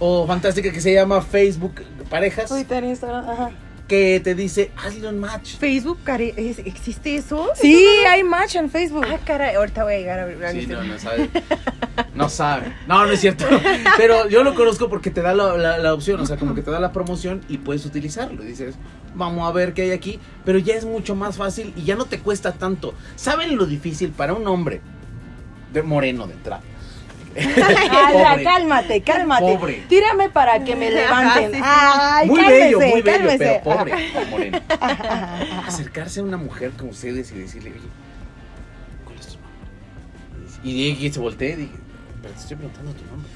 [0.00, 1.74] o fantástica que se llama Facebook
[2.10, 3.50] Parejas Twitter, Instagram, ajá.
[3.92, 5.56] Que te dice hazle un match.
[5.58, 7.50] Facebook, care- ¿es- ¿existe eso?
[7.54, 9.04] Sí, hay match en Facebook.
[9.06, 10.38] Ah, caray, ahorita voy a llegar a ver.
[10.52, 11.28] Sí, no, no sabe.
[12.14, 12.72] No sabe.
[12.88, 13.44] No, no es cierto.
[13.98, 16.62] Pero yo lo conozco porque te da la, la- la opción, o sea, como que
[16.62, 18.42] te da la promoción y puedes utilizarlo.
[18.42, 18.76] Y dices,
[19.14, 20.18] vamos a ver qué hay aquí.
[20.46, 22.94] Pero ya es mucho más fácil y ya no te cuesta tanto.
[23.16, 24.80] ¿Saben lo difícil para un hombre
[25.74, 26.62] De moreno de entrada.
[28.12, 28.44] Pobre.
[28.44, 29.44] cálmate, cálmate.
[29.56, 29.84] Pobre.
[29.88, 31.52] Tírame para que me levanten.
[31.52, 31.60] Sí.
[31.62, 33.38] Ay, muy cálmese, bello, muy bello, cálmese.
[33.38, 33.94] pero pobre,
[34.30, 34.60] moreno.
[35.66, 37.88] Acercarse a una mujer como ustedes y decirle, oye,
[39.04, 40.60] ¿cuál es tu nombre?
[40.64, 41.74] Y, y, se volteé y dije,
[42.20, 43.30] pero te estoy preguntando tu nombre.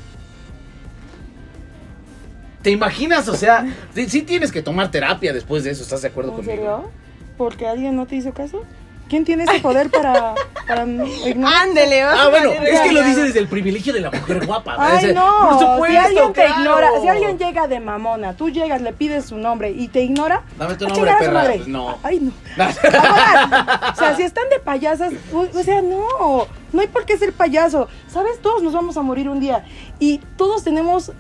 [2.63, 3.29] ¿Te imaginas?
[3.29, 6.37] O sea, sí, sí tienes que tomar terapia después de eso, ¿estás de acuerdo ¿En
[6.39, 6.55] conmigo?
[6.57, 6.91] serio?
[7.39, 8.65] ¿Porque alguien no te hizo caso?
[9.09, 10.35] ¿Quién tiene ese poder para,
[10.67, 11.63] para no- ignorar?
[11.63, 14.75] Ándele, Ah, bueno, es que lo dice desde el privilegio de la mujer guapa.
[14.79, 15.31] Ay, no.
[15.51, 16.61] Por supuesto, si alguien te claro.
[16.61, 20.43] ignora, si alguien llega de mamona, tú llegas, le pides su nombre y te ignora.
[20.59, 21.33] Dame tu nombre, perra.
[21.33, 21.55] madre.
[21.59, 21.99] Pues no.
[22.03, 22.33] Ay, no.
[23.93, 27.33] O sea, si están de payasas, o, o sea, no, no hay por qué ser
[27.33, 27.89] payaso.
[28.09, 28.41] ¿Sabes?
[28.43, 29.65] Todos nos vamos a morir un día.
[29.99, 31.13] Y todos tenemos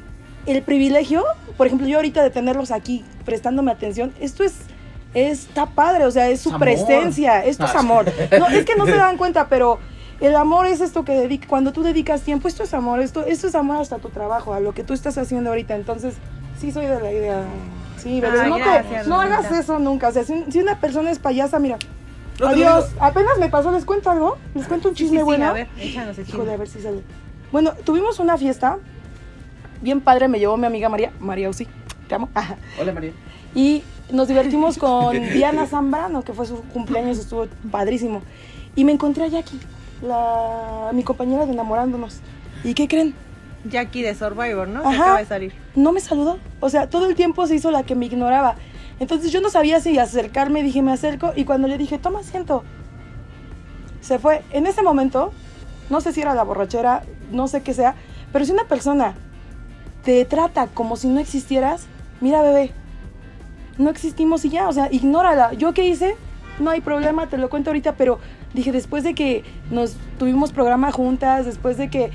[0.46, 1.24] el privilegio,
[1.56, 4.54] por ejemplo, yo ahorita de tenerlos aquí prestándome atención, esto es,
[5.16, 6.60] está padre, o sea, es su amor.
[6.60, 8.04] presencia, esto es Ah, amor.
[8.38, 9.78] No, es que no se dan cuenta, pero
[10.20, 13.46] el amor es esto que dedica, cuando tú dedicas tiempo, esto es amor, esto, esto
[13.48, 15.74] es amor hasta tu trabajo, a lo que tú estás haciendo ahorita.
[15.74, 16.14] Entonces,
[16.58, 17.42] sí soy de la idea.
[17.96, 20.08] Sí, Ay, no, te- gracias, no hagas eso nunca.
[20.08, 21.78] O sea, si, si una persona es payasa, mira.
[22.38, 22.90] No adiós.
[23.00, 24.36] Apenas me pasó, les cuento algo.
[24.54, 25.46] Les cuento un Sí, sí, chisme sí, bueno.
[25.48, 26.56] a ver, échanos el Híjole, a chisme.
[26.58, 27.02] ver si sale.
[27.50, 28.76] Bueno, tuvimos una fiesta.
[29.80, 31.12] Bien padre, me llevó mi amiga María.
[31.20, 31.66] María Uzi,
[32.08, 32.28] te amo.
[32.80, 33.12] Hola, María.
[33.54, 38.22] Y nos divertimos con Diana Zambrano, que fue su cumpleaños, estuvo padrísimo.
[38.74, 39.60] Y me encontré a Jackie,
[40.02, 42.20] la, mi compañera de enamorándonos.
[42.64, 43.14] ¿Y qué creen?
[43.64, 44.82] Jackie de Survivor, ¿no?
[44.82, 45.52] Que acaba de salir.
[45.74, 46.38] no me saludó.
[46.60, 48.56] O sea, todo el tiempo se hizo la que me ignoraba.
[48.98, 51.32] Entonces yo no sabía si acercarme, dije, me acerco.
[51.34, 52.64] Y cuando le dije, toma asiento,
[54.00, 54.42] se fue.
[54.52, 55.32] En ese momento,
[55.90, 57.94] no sé si era la borrachera, no sé qué sea,
[58.32, 59.14] pero si una persona
[60.04, 61.86] te trata como si no existieras,
[62.20, 62.72] mira, bebé,
[63.78, 65.52] no existimos y ya, o sea, ignórala.
[65.54, 66.16] ¿Yo qué hice?
[66.58, 68.18] No hay problema, te lo cuento ahorita, pero
[68.54, 72.10] dije, después de que nos tuvimos programa juntas, después de que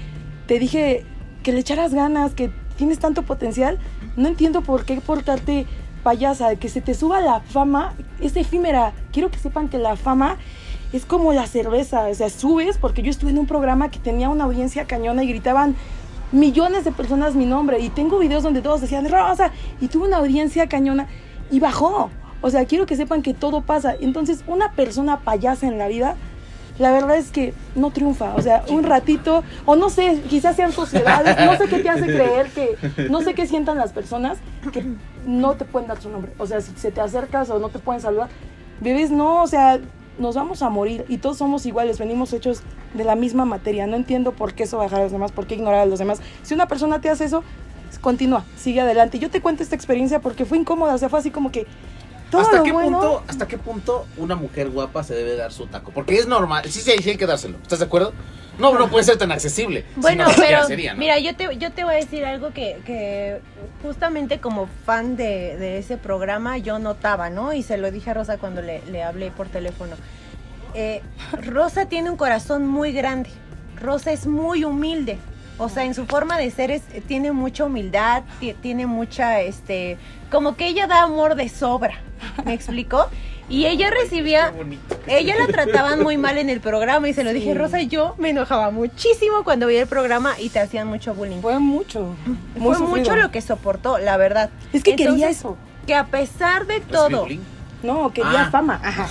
[0.48, 1.06] te dije
[1.44, 3.78] que le echaras ganas, que tienes tanto potencial,
[4.16, 5.68] no entiendo por qué portarte
[6.04, 8.94] payasa, que se te suba la fama, es efímera.
[9.12, 10.38] Quiero que sepan que la fama
[10.92, 14.30] es como la cerveza, o sea, subes, porque yo estuve en un programa que tenía
[14.30, 15.76] una audiencia cañona y gritaban
[16.32, 20.18] millones de personas mi nombre y tengo videos donde todos decían Rosa y tuve una
[20.18, 21.08] audiencia cañona
[21.52, 22.10] y bajó.
[22.42, 23.94] O sea, quiero que sepan que todo pasa.
[24.00, 26.16] Entonces, una persona payasa en la vida,
[26.80, 28.34] la verdad es que no triunfa.
[28.36, 32.06] O sea, un ratito, o no sé, quizás sean sociedades, no sé qué te hace
[32.06, 34.40] creer que, no sé qué sientan las personas
[34.74, 34.84] que
[35.28, 36.32] no te pueden dar su nombre.
[36.40, 38.30] O sea, si se te acercas o no te pueden saludar,
[38.80, 39.80] bebés, no, o sea,
[40.18, 43.86] nos vamos a morir y todos somos iguales, venimos hechos de la misma materia.
[43.86, 46.22] No entiendo por qué eso bajar a los demás, por qué ignorar a los demás.
[46.42, 47.44] Si una persona te hace eso,
[48.00, 49.20] continúa, sigue adelante.
[49.20, 51.66] Yo te cuento esta experiencia porque fue incómoda, o sea, fue así como que
[52.30, 53.00] todo ¿Hasta lo qué, bueno.
[53.00, 55.92] punto, ¿Hasta qué punto una mujer guapa se debe dar su taco?
[55.92, 57.58] Porque es normal, sí, sí, sí hay que dárselo.
[57.62, 58.14] ¿Estás de acuerdo?
[58.58, 59.86] No, no puede ser tan accesible.
[59.96, 61.00] Bueno, pero sería, ¿no?
[61.00, 63.42] mira, yo te, yo te voy a decir algo que, que
[63.82, 67.54] justamente como fan de, de ese programa yo notaba, ¿no?
[67.54, 69.96] Y se lo dije a Rosa cuando le, le hablé por teléfono.
[70.74, 71.02] Eh,
[71.34, 73.30] Rosa tiene un corazón muy grande.
[73.82, 75.18] Rosa es muy humilde.
[75.64, 79.98] O sea, en su forma de ser es, tiene mucha humildad, ti- tiene mucha, este,
[80.32, 81.94] como que ella da amor de sobra.
[82.46, 83.08] ¿Me explicó?
[83.48, 84.54] Y ella recibía,
[85.08, 87.54] ella la trataban muy mal en el programa y se lo dije.
[87.54, 91.42] Rosa, yo me enojaba muchísimo cuando veía el programa y te hacían mucho bullying.
[91.42, 92.16] Fue mucho.
[92.58, 94.50] Fue mucho lo que soportó, la verdad.
[94.74, 95.58] Es que quería eso.
[95.86, 97.28] Que a pesar de ¿Recibí todo?
[97.84, 98.50] No, quería Ah.
[98.52, 98.80] fama.
[98.84, 99.08] Ajá.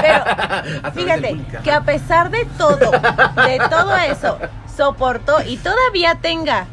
[0.00, 4.38] pero fíjate, que a pesar de todo, de todo eso,
[4.86, 6.66] soportó y todavía tenga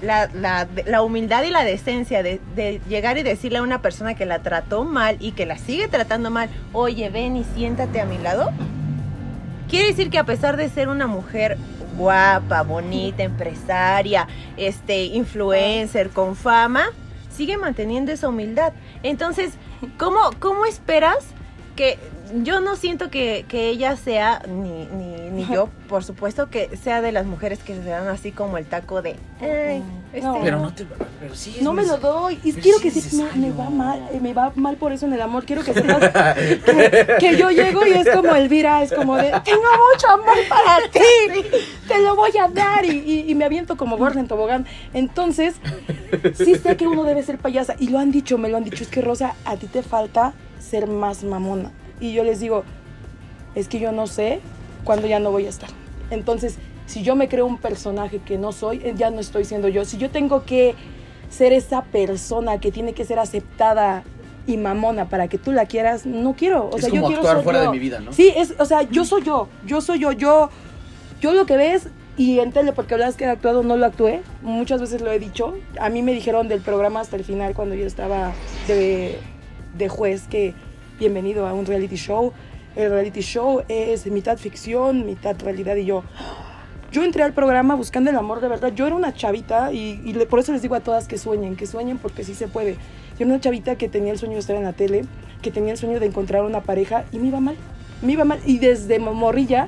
[0.00, 0.26] la,
[0.86, 4.38] la- humildad y la decencia de, de llegar y decirle a una persona que la
[4.38, 8.50] trató mal y que la sigue tratando mal, oye, ven y siéntate a mi lado.
[9.68, 11.58] Quiere decir que a pesar de ser una mujer
[11.98, 16.86] guapa, bonita, empresaria, este, influencer, con fama,
[17.30, 18.72] sigue manteniendo esa humildad.
[19.02, 19.52] Entonces,
[19.98, 21.18] ¿cómo, cómo esperas
[21.76, 21.98] que
[22.42, 27.00] yo no siento que, que ella sea, ni, ni, ni yo, por supuesto, que sea
[27.02, 29.82] de las mujeres que se dan así como el taco de, "Ay,
[30.12, 30.38] este, No.
[30.42, 30.86] Pero no te.
[31.20, 32.38] Pero sí es No me lo doy.
[32.44, 35.12] Y quiero sí que se, me, va mal, eh, me va mal por eso en
[35.14, 35.44] el amor.
[35.44, 36.10] Quiero que sepas
[36.64, 40.88] que, que yo llego y es como Elvira, es como de, tengo mucho amor para
[40.90, 41.00] ti,
[41.88, 42.84] te lo voy a dar.
[42.84, 44.66] Y, y- y me aviento como gorda en tobogán.
[44.94, 45.54] Entonces,
[46.34, 47.74] sí sé que uno debe ser payasa.
[47.78, 48.82] Y lo han dicho, me lo han dicho.
[48.82, 51.70] Es que Rosa, a ti te falta ser más mamona.
[52.00, 52.64] Y yo les digo,
[53.54, 54.40] es que yo no sé
[54.84, 55.70] cuándo ya no voy a estar.
[56.10, 59.68] Entonces, si yo me creo un personaje que no soy, eh, ya no estoy siendo
[59.68, 59.84] yo.
[59.84, 60.74] Si yo tengo que
[61.30, 64.04] ser esa persona que tiene que ser aceptada
[64.46, 66.68] y mamona para que tú la quieras, no quiero.
[66.70, 67.64] O Es sea, yo como quiero actuar ser fuera yo.
[67.66, 68.12] de mi vida, ¿no?
[68.12, 69.48] Sí, es, o sea, yo soy yo.
[69.66, 70.12] Yo soy yo.
[70.12, 70.50] Yo
[71.20, 74.22] yo lo que ves y en tele, porque hablas que he actuado, no lo actué,
[74.42, 75.54] muchas veces lo he dicho.
[75.80, 78.32] A mí me dijeron del programa hasta el final, cuando yo estaba
[78.66, 79.18] de,
[79.78, 80.52] de juez, que
[81.02, 82.32] bienvenido a un reality show.
[82.76, 85.74] El reality show es mitad ficción, mitad realidad.
[85.74, 86.04] Y yo,
[86.92, 88.72] yo entré al programa buscando el amor de verdad.
[88.72, 91.66] Yo era una chavita y, y por eso les digo a todas que sueñen, que
[91.66, 92.74] sueñen porque sí se puede.
[93.18, 95.04] Yo era una chavita que tenía el sueño de estar en la tele,
[95.42, 97.56] que tenía el sueño de encontrar una pareja y me iba mal.
[98.00, 98.38] Me iba mal.
[98.46, 99.66] Y desde morrilla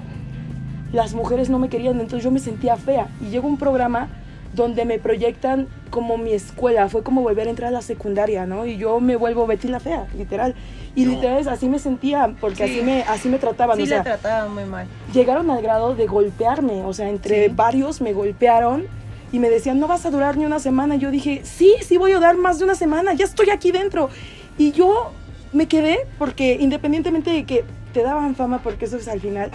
[0.92, 3.09] las mujeres no me querían, entonces yo me sentía fea.
[3.20, 4.09] Y llegó un programa
[4.55, 8.66] donde me proyectan como mi escuela, fue como volver a entrar a la secundaria, ¿no?
[8.66, 10.55] Y yo me vuelvo Betty la fea, literal.
[10.96, 12.74] Y literal es- así me sentía, porque Sí.
[12.74, 14.87] así me así me trataban, Sí, o sea, la trataban muy mal.
[15.12, 18.85] llegaron al grado de golpearme, o sea, entre varios me golpearon
[19.33, 20.94] y me decían, no vas a durar ni una semana.
[20.94, 23.72] Y yo dije, sí, sí voy a durar más de una semana, ya estoy aquí
[23.72, 24.09] dentro.
[24.57, 25.11] Y yo
[25.52, 29.50] me quedé porque independientemente de que te daban fama, porque eso es al final,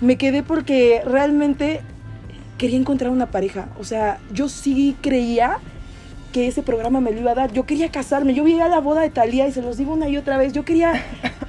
[0.00, 1.80] me quedé porque realmente
[2.58, 3.68] quería encontrar una pareja.
[3.78, 5.58] O sea, yo sí creía
[6.32, 7.52] que ese programa me lo iba a dar.
[7.52, 10.16] Yo quería casarme, yo veía la boda de Talía y se los digo una y
[10.16, 11.04] otra vez, yo quería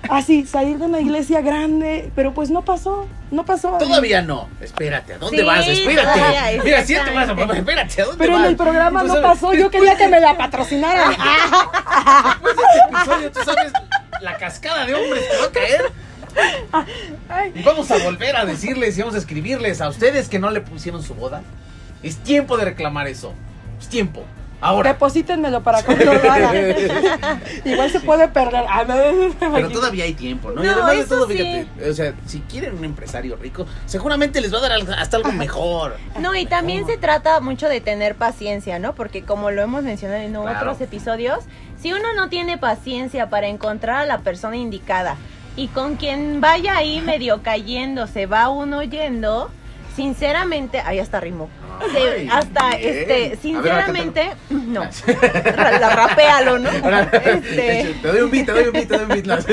[0.10, 3.78] así salir de una iglesia grande, pero pues no pasó, no pasó.
[3.78, 4.50] Todavía no.
[4.60, 5.68] Espérate, ¿a dónde Sí, vas?
[5.68, 6.20] Espérate.
[6.20, 7.34] todavía, Mira, si te vas a.
[7.34, 8.42] Espérate, ¿a dónde Pero vas?
[8.44, 11.10] en el programa no sabes- pasó, yo quería que me la patrocinaran.
[12.26, 13.72] Después de este episodio, tú sabes
[14.22, 15.92] la cascada de hombres que va a caer.
[17.56, 20.62] Y vamos a volver a decirles y vamos a escribirles a ustedes que no le
[20.62, 21.42] pusieron su boda.
[22.04, 23.34] Es tiempo de reclamar eso.
[23.80, 24.24] Es tiempo.
[24.62, 24.94] Ahora.
[24.94, 26.54] Deposítenmelo para haga.
[27.66, 28.64] Igual se puede perder.
[28.70, 30.64] Ah, no, Pero todavía hay tiempo, ¿no?
[30.64, 31.34] y No, además de todo, sí.
[31.38, 35.32] fíjate, o sea, si quieren un empresario rico, seguramente les va a dar hasta algo
[35.32, 35.98] mejor.
[36.20, 38.94] No, y también se trata mucho de tener paciencia, ¿no?
[38.94, 40.58] Porque como lo hemos mencionado en Claro.
[40.60, 41.40] otros episodios,
[41.82, 45.16] si uno no tiene paciencia para encontrar a la persona indicada
[45.56, 49.50] y con quien vaya ahí medio cayendo, se va uno yendo,
[49.96, 51.50] sinceramente, ahí hasta rimó.
[52.32, 52.98] Hasta, bien.
[52.98, 54.82] este, sinceramente, no.
[55.56, 56.70] La rapéalo, ¿no?
[57.12, 59.50] Este, Te doy un beat, te doy un beat, te doy un beat.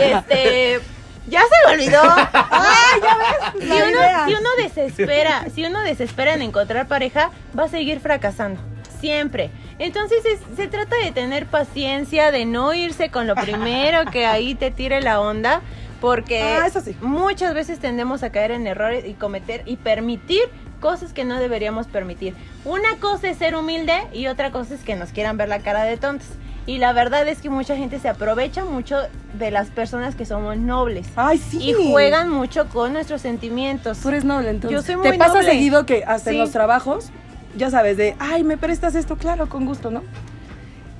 [0.00, 0.80] Este,
[1.28, 2.00] ya se me olvidó.
[2.32, 3.62] Ay, ya ves.
[3.68, 4.24] Si uno, idea.
[4.26, 8.60] si uno desespera, si uno desespera en encontrar pareja, va a seguir fracasando.
[9.00, 9.50] Siempre.
[9.78, 14.54] Entonces es- se trata de tener paciencia, de no irse con lo primero que ahí
[14.54, 15.60] te tire la onda,
[16.00, 16.96] porque Ah, eso sí.
[17.00, 20.42] muchas veces tendemos a caer en errores y cometer y permitir
[20.82, 22.34] cosas que no deberíamos permitir.
[22.66, 25.84] Una cosa es ser humilde y otra cosa es que nos quieran ver la cara
[25.84, 26.26] de tontos.
[26.66, 28.98] Y la verdad es que mucha gente se aprovecha mucho
[29.38, 31.06] de las personas que somos nobles.
[31.16, 31.58] Ay, sí.
[31.70, 33.98] Y juegan mucho con nuestros sentimientos.
[33.98, 34.78] Tú eres noble, entonces.
[34.78, 35.50] Yo soy muy Te pasa noble.
[35.50, 36.38] seguido que hasta en Sí.
[36.40, 37.10] los trabajos,
[37.56, 39.16] ya sabes, de, ay, ¿me prestas esto?
[39.16, 40.02] Claro, con gusto, ¿no?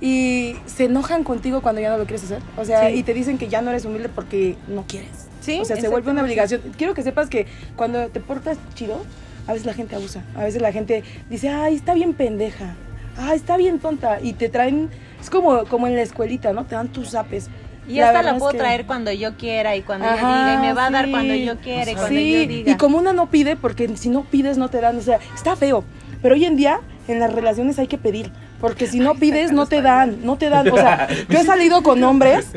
[0.01, 2.41] Y se enojan contigo cuando ya no lo quieres hacer.
[2.57, 2.95] O sea, Sí.
[2.97, 5.29] y te dicen que ya no eres humilde porque no quieres.
[5.41, 6.61] Sí, O sea, se vuelve una obligación.
[6.77, 9.05] Quiero que sepas que cuando te portas chido,
[9.47, 10.23] a veces la gente abusa.
[10.37, 12.75] A veces la gente dice, ay, está bien pendeja.
[13.17, 14.19] Ay, está bien tonta.
[14.23, 14.89] Y te traen,
[15.21, 16.65] es como, como en la escuelita, ¿no?
[16.65, 17.49] Te dan tus zapes.
[17.89, 20.55] Y hasta verdad la es puedo que- traer cuando yo quiera y cuando yo diga
[20.55, 22.71] y me va a dar cuando yo quiera y cuando Sí, yo diga.
[22.71, 25.57] y como una no pide, porque si no pides no te dan, o sea, está
[25.57, 25.83] feo.
[26.23, 26.79] Pero hoy en día
[27.09, 30.49] en las relaciones hay que pedir, porque si no pides no te dan, no te
[30.49, 30.69] dan.
[30.71, 32.53] O sea, yo he salido con hombres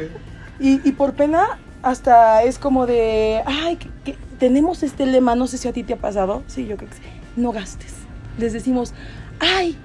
[0.59, 5.45] y, y por pena hasta es como de, ay, que, que tenemos este lema, no
[5.45, 7.01] sé si a ti te ha pasado, sí, yo creo que sí,
[7.35, 7.93] no gastes.
[8.39, 8.95] Les decimos,
[9.39, 9.77] ay,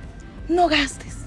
[0.49, 1.19] no gastes.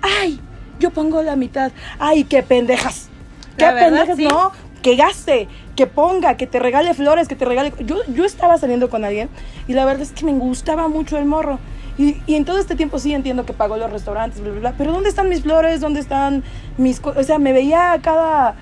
[0.00, 0.40] Ay,
[0.80, 1.72] yo pongo la mitad.
[1.98, 3.10] Ay, qué pendejas.
[3.58, 4.24] Qué verdad, pendejas, sí.
[4.24, 7.74] no, que gaste, que ponga, que te regale flores, que te regale.
[7.80, 9.28] Yo, yo estaba saliendo con alguien
[9.68, 11.58] y la verdad es que me gustaba mucho el morro.
[11.98, 14.74] Y, y en todo este tiempo sí entiendo que pagó los restaurantes, bla, bla, bla.
[14.78, 15.82] Pero ¿dónde están mis flores?
[15.82, 16.42] ¿Dónde están
[16.78, 17.22] mis cosas?
[17.22, 18.54] O sea, me veía cada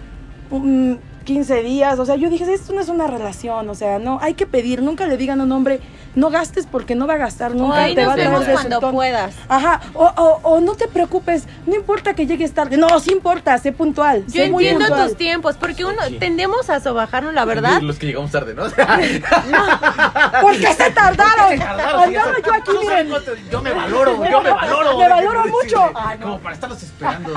[0.51, 1.99] mm, 15 días.
[1.99, 3.69] O sea, yo dije, esto no es una relación.
[3.69, 4.83] O sea, no, hay que pedir.
[4.83, 5.81] Nunca le digan a un hombre,
[6.15, 7.85] no gastes porque no va a gastar nunca.
[7.85, 8.95] ahí te va a traer vemos cuando resultón".
[8.95, 9.35] puedas.
[9.49, 12.77] Ajá, o, o, o no te preocupes, no importa que llegues tarde.
[12.77, 14.25] No, sí importa, sé puntual.
[14.27, 15.09] Yo sé muy entiendo puntual.
[15.09, 17.81] tus tiempos, porque uno tendemos a sobajarnos, la verdad.
[17.81, 18.65] Los que llegamos tarde, ¿no?
[20.41, 21.53] ¿Por qué se tardaron?
[21.53, 22.13] Eso-
[22.45, 23.09] yo aquí, no miren.
[23.51, 24.99] Yo me valoro, yo me valoro.
[24.99, 25.93] Me valoro mucho.
[26.21, 27.33] Como para estarlos esperando.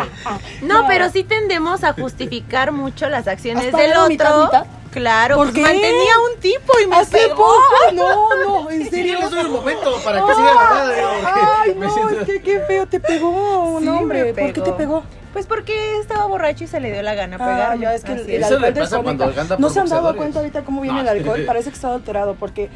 [0.61, 0.87] No, No.
[0.87, 4.09] pero sí tendemos a justificar mucho las acciones ¿Has del otro.
[4.09, 4.65] mitad, mitad?
[4.95, 5.61] Claro, ¿Por pues qué?
[5.61, 7.35] mantenía un tipo y me ¿Hace pegó.
[7.35, 7.93] poco?
[7.93, 8.29] No,
[8.63, 9.19] no, en Sí, serio.
[9.19, 11.07] les doy un momento para que siga la radio.
[11.35, 13.29] Ay, Me no, siento- es que qué feo te pegó
[13.75, 14.23] un Sí, hombre.
[14.23, 15.03] me ¿Por qué te pegó.
[15.33, 17.83] Pues porque estaba borracho y se le dio la gana Ah, pegarme.
[17.83, 19.57] ya es que el, el alcohol desconecta.
[19.59, 21.43] No se han dado cuenta ahorita cómo viene No, el alcohol.
[21.45, 22.69] Parece que está adulterado porque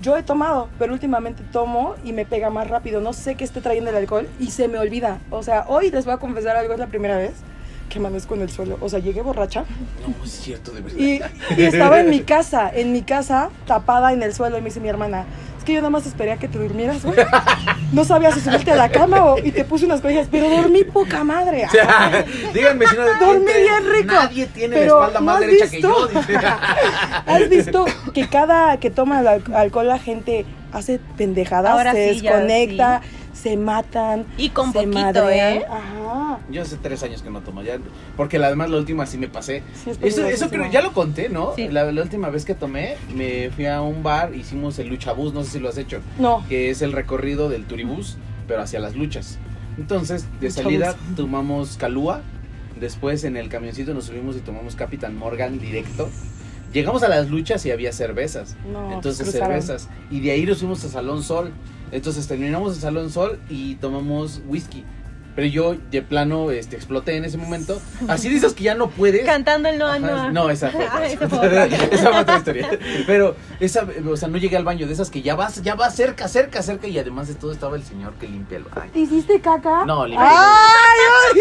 [0.00, 3.00] yo he tomado, pero últimamente tomo y me pega más rápido.
[3.00, 5.20] No sé qué esté trayendo el alcohol y se me olvida.
[5.30, 7.34] O sea, hoy les voy a confesar algo, es la primera vez
[7.98, 8.78] amanezco en el suelo.
[8.80, 9.64] O sea, llegué borracha
[10.06, 10.98] No, es cierto, de verdad.
[10.98, 11.20] y,
[11.60, 14.58] y estaba en mi casa, en mi casa, tapada en el suelo.
[14.58, 15.24] Y me dice mi hermana,
[15.58, 17.16] es que yo nada más esperé a que te durmieras, güey.
[17.92, 20.82] No sabía si subirte a la cama o, y te puse unas cobijas, pero dormí
[20.84, 21.66] poca madre.
[21.68, 24.14] O sea, díganme si no Dormí bien rico.
[24.14, 26.10] Nadie tiene Pero, la espalda ¿no más has derecha que visto?
[26.12, 26.20] yo.
[26.20, 26.36] dice.
[27.26, 31.72] ¿Has visto que cada que toma el alcohol la gente hace pendejadas?
[31.72, 33.02] Ahora se sí, ya desconecta,
[33.32, 34.26] se matan.
[34.36, 35.56] Y con se poquito, madrean.
[35.58, 35.64] ¿eh?
[35.68, 36.38] Ajá.
[36.50, 37.78] Yo hace tres años que no tomo ya,
[38.16, 39.62] porque la- además la última sí me pasé.
[39.82, 41.54] Sí, es Eso, eso creo, ya lo conté, ¿no?
[41.56, 41.68] Sí.
[41.68, 45.44] La, la última vez que tomé, me fui a un bar, hicimos el luchabús, no
[45.44, 46.44] sé si lo has hecho, No.
[46.48, 48.16] que es el recorrido del turibús,
[48.48, 49.38] pero hacia las luchas.
[49.78, 50.62] Entonces, de Luchabús.
[50.64, 52.20] salida tomamos Calúa,
[52.78, 56.10] después en el camioncito nos subimos y tomamos Capitán Morgan directo.
[56.72, 58.56] Llegamos a las luchas y había cervezas.
[58.70, 59.48] No, Entonces cruzaron.
[59.48, 59.88] cervezas.
[60.10, 61.52] Y de ahí nos fuimos a Salón Sol.
[61.90, 64.84] Entonces terminamos en Salón Sol y tomamos whisky.
[65.34, 67.80] Pero yo de plano este, exploté en ese momento.
[68.08, 69.24] Así dices que ya no puedes.
[69.24, 70.30] Cantando el Noa Ajá, Noa.
[70.32, 70.98] No, esa fue otra.
[70.98, 71.64] Ah, esa fue otra.
[71.66, 72.78] Esa fue otra historia.
[73.06, 75.94] Pero esa, o sea, no llegué al baño de esas que ya vas, ya vas
[75.96, 78.90] cerca, cerca, cerca y además de todo estaba el señor que limpia el baño.
[78.92, 79.84] ¿Te hiciste caca?
[79.86, 80.26] No, limpié.
[80.28, 81.40] ¡Ay!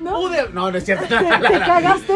[0.00, 0.10] ¿No?
[0.20, 1.06] Pude- No, no es cierto.
[1.06, 2.14] ¿Te, te cagaste?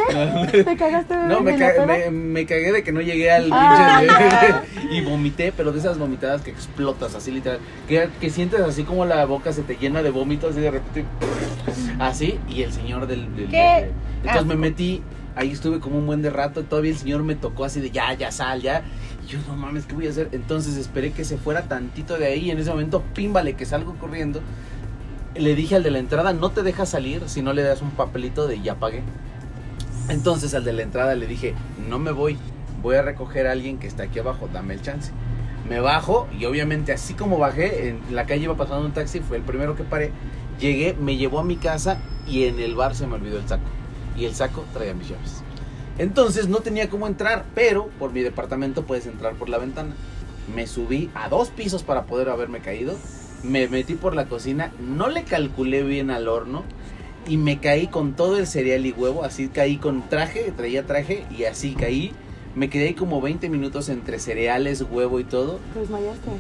[0.65, 1.17] ¿Te cagaste?
[1.17, 5.73] No, me, ca- me, me cagué de que no llegué al Ah, y vomité, pero
[5.73, 9.63] de esas vomitadas que explotas así literal, que, que sientes así como la boca se
[9.63, 11.05] te llena de vómito así de repente,
[11.99, 13.57] así y el señor del, del- ¿Qué?
[13.57, 13.91] de-
[14.23, 14.45] entonces Ah.
[14.45, 15.03] me metí,
[15.37, 18.13] ahí estuve como un buen de rato, todavía el señor me tocó así de ya,
[18.15, 18.83] ya sal, ya,
[19.25, 20.29] y yo no mames, ¿qué voy a hacer?
[20.33, 23.95] Entonces esperé que se fuera tantito de ahí y en ese momento, pímbale que salgo
[23.97, 24.41] corriendo.
[25.35, 27.91] Le dije al de la entrada, no te dejas salir si no le das un
[27.93, 29.03] papelito de ya pagué.
[30.09, 31.55] Entonces al de la entrada le dije,
[31.89, 32.37] no me voy,
[32.83, 35.13] voy a recoger a alguien que está aquí abajo, dame el chance.
[35.69, 39.37] Me bajo y obviamente así como bajé, en la calle iba pasando un taxi, fue
[39.37, 40.11] el primero que paré.
[40.61, 43.65] Llegué, me llevó a mi casa y en el bar se me olvidó el saco.
[44.17, 45.43] Y el saco traía mis llaves.
[45.99, 49.95] Entonces no tenía cómo entrar, pero por mi departamento puedes entrar por la ventana.
[50.55, 52.95] Me subí a dos pisos para poder haberme caído.
[53.43, 56.65] Me metí por la cocina, no le calculé bien al horno
[57.27, 59.25] y me caí con todo el cereal y huevo.
[59.25, 62.13] Así caí con traje, traía traje y así caí.
[62.55, 65.61] Me quedé ahí como 20 minutos entre cereales, huevo y todo.
[65.73, 66.31] ¿Te desmayaste?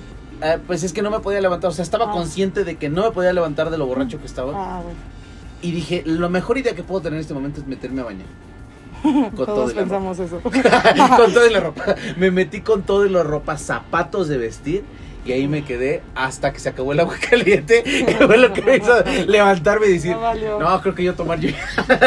[0.42, 2.12] Ah, pues es que no me podía levantar, o sea, estaba Ah.
[2.12, 4.52] consciente de que no me podía levantar de lo borracho que estaba.
[4.54, 4.98] Ah, bueno.
[5.62, 8.26] Y dije, lo mejor idea que puedo tener en este momento es meterme a bañar.
[9.02, 9.96] Con todo Todos la ropa.
[9.98, 10.40] pensamos eso.
[11.16, 11.94] con todo y la ropa.
[12.18, 14.84] Me metí con todo y la ropa, zapatos de vestir.
[15.24, 17.82] Y ahí me quedé hasta que se acabó el agua caliente.
[17.82, 18.92] Que fue lo que me hizo
[19.26, 20.16] levantarme y decir,
[20.58, 21.50] No creo que yo tomar, yo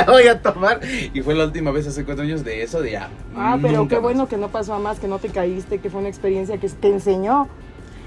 [0.08, 0.80] voy a tomar.
[1.14, 3.10] Y fue la última vez hace cuatro años de eso, de ya.
[3.36, 4.04] Ah, pero qué más.
[4.04, 6.68] bueno que no pasó a más, que no te caíste, que fue una experiencia que
[6.70, 7.48] te enseñó.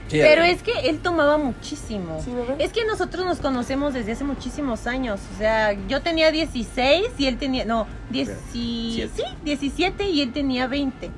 [0.09, 2.21] Sí, Pero es que él tomaba muchísimo.
[2.25, 2.31] Sí.
[2.59, 5.21] Es que nosotros nos conocemos desde hace muchísimos años.
[5.35, 7.65] O sea, yo tenía 16 y él tenía.
[7.65, 9.11] No, 10, Siete.
[9.17, 11.11] sí, 17 y él tenía 20.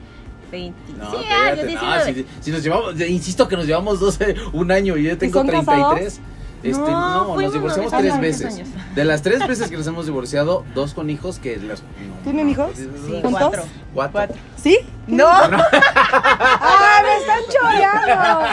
[0.50, 0.78] 20.
[0.96, 2.14] No, sí, años, no, 19.
[2.14, 5.46] si, si nos llevamos, insisto que nos llevamos 12, un año y yo tengo son
[5.48, 6.20] 33.
[6.62, 8.60] Este, No, no, nos divorciamos tres veces.
[8.94, 11.82] De las tres veces que nos hemos divorciado, dos con hijos que las...
[11.82, 11.86] no,
[12.24, 12.70] ¿Tienen no, hijos?
[12.74, 12.88] sí,
[13.22, 13.62] cuatro.
[13.94, 14.12] Cuatro.
[14.12, 14.36] Cuatro.
[14.62, 14.78] ¿Sí?
[15.06, 15.48] No, ¡Ah,
[17.02, 18.46] me están choreando!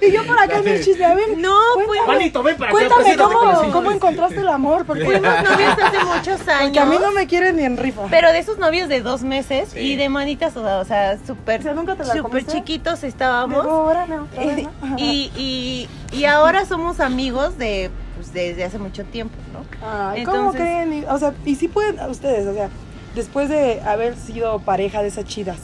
[0.00, 1.86] y yo por acá en el chisme, a ver, no, Cuéntame.
[1.86, 2.88] fuimos, Juanito, ven para acá.
[2.88, 6.62] cuéntame cómo, cómo encontraste el amor, porque, fuimos novios hace muchos años.
[6.64, 8.02] porque a mí no me quieren ni en rifa.
[8.10, 9.78] Pero de esos novios de dos meses Sí.
[9.78, 13.04] y de manitas, o sea, o sea, súper O sea, ¿nunca te la súper chiquitos
[13.04, 13.64] estábamos.
[13.64, 14.96] Vez, Eh, ¿no?
[14.98, 19.60] Y, y ahora somos amigos de pues, desde hace mucho tiempo, ¿no?
[19.86, 20.92] Ay, ¿cómo creen?
[20.92, 22.68] Y- O sea, y si pueden ustedes, o sea,
[23.14, 25.58] después de haber sido pareja de esas chidas,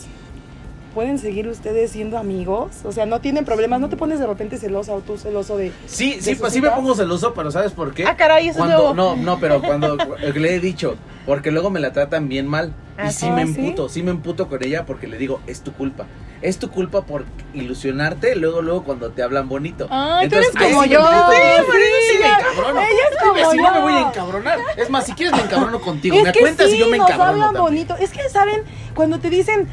[0.96, 2.70] ¿pueden seguir ustedes siendo amigos?
[2.84, 5.70] O sea, no tienen problemas, no te pones de repente celosa o tú celoso de...
[5.84, 8.06] Sí, ¿De sí, pues sí me pongo celoso, pero ¿sabes por qué?
[8.06, 8.94] Ah, caray, eso es Cuando, nuevo.
[8.94, 9.96] no, no, pero cuando
[10.34, 12.72] le he dicho, porque luego me la tratan bien mal.
[12.96, 13.30] Y Ah, sí ¿sí?
[13.30, 16.06] me emputo, sí me emputo con ella porque le digo, es tu culpa.
[16.40, 19.86] Es tu culpa por ilusionarte luego, luego cuando te hablan bonito.
[19.90, 21.00] Ay, tú Entonces, eres ahí como yo.
[21.30, 21.78] Sí,
[22.12, 22.80] Sí, me encabrono.
[22.80, 23.82] ella es como si no me yo.
[23.82, 24.58] voy a encabronar.
[24.76, 26.16] Es más, si quieres me encabrono contigo.
[26.16, 27.86] Es me cuentas sí, y yo me nos encabrono hablan también.
[27.86, 27.96] bonito.
[28.02, 28.62] Es que, ¿saben?
[28.94, 29.68] Cuando te dicen...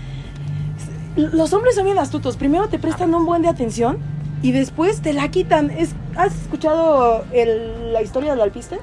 [1.15, 2.37] Los hombres son bien astutos.
[2.37, 3.97] Primero te prestan un buen de atención
[4.41, 5.69] y después te la quitan.
[5.69, 8.79] Es, ¿Has escuchado el- la historia del alpiste?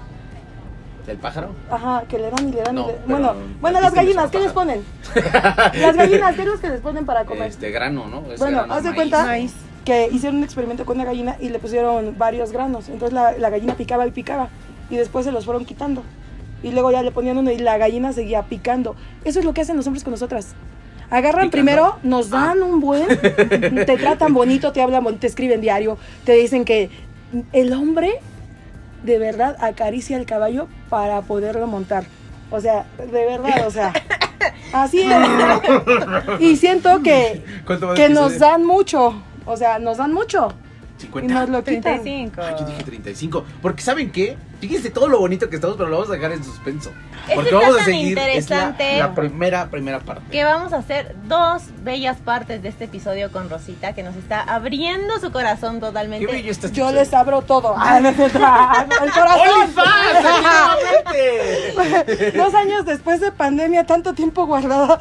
[1.09, 1.49] ¿El pájaro?
[1.71, 2.99] Ajá, que le dan y le dan No, y le...
[3.07, 4.85] Bueno, bueno, las gallinas, ¿qué les ponen?
[5.81, 7.49] Las gallinas, ¿qué es lo que les ponen para comer?
[7.49, 8.23] Este grano, ¿no?
[8.33, 8.97] Es Bueno, grano, haz de maíz.
[8.97, 9.53] cuenta Maíz.
[9.85, 12.89] que hicieron un experimento con una gallina y le pusieron varios granos.
[12.89, 14.51] Entonces la, la gallina picaba y picaba.
[14.89, 16.03] Y después se los fueron quitando.
[16.63, 18.95] Y luego ya le ponían uno y la gallina seguía picando.
[19.25, 20.55] Eso es lo que hacen los hombres con nosotras.
[21.11, 21.51] Agarran Picando.
[21.51, 22.47] primero, nos Ah.
[22.47, 23.07] dan un buen,
[23.87, 26.89] te tratan bonito, te hablan bonito, te escriben diario, te dicen que
[27.53, 28.15] el hombre
[29.03, 32.05] de verdad acaricia el caballo para poderlo montar.
[32.51, 33.93] O sea, de verdad, o sea,
[34.73, 35.11] así es.
[36.41, 40.53] Y siento que, ¿Cuánto va de que nos dan mucho, o sea, nos dan mucho.
[41.01, 41.35] Y 50.
[41.35, 42.03] nos lo quitan.
[42.03, 42.43] 35.
[42.43, 43.45] Ay, yo dije 35.
[43.63, 44.37] Porque ¿saben qué?
[44.61, 46.91] Fíjense todo lo bonito que estamos, pero lo vamos a dejar en suspenso.
[47.23, 48.19] Esto Porque está vamos a tan seguir.
[48.19, 48.99] Es la, interesante.
[48.99, 50.23] la primera, primera parte.
[50.31, 54.43] que vamos a hacer dos bellas partes de este episodio con Rosita, que nos está
[54.43, 56.27] abriendo su corazón Qué totalmente.
[56.27, 57.75] bello está este Yo les abro todo.
[57.77, 58.11] Ah, no.
[58.43, 59.75] Ah, no, el corazón.
[62.37, 64.99] Dos años después de pandemia, tanto tiempo guardado.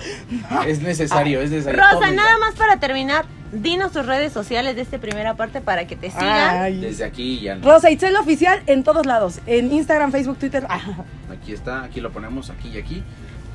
[0.68, 1.82] es necesario, es necesario.
[1.82, 5.96] Rosa, nada más para terminar, dinos tus redes sociales de esta primera parte para que
[5.96, 6.58] te sigan.
[6.62, 6.80] Ay.
[6.80, 7.66] Desde aquí ya no.
[7.68, 9.40] Rosa Itzel oficial en todos lados.
[9.46, 10.66] En Instagram, Facebook, Twitter.
[10.70, 10.80] Ah.
[11.32, 13.04] Aquí está, aquí lo ponemos, aquí y aquí.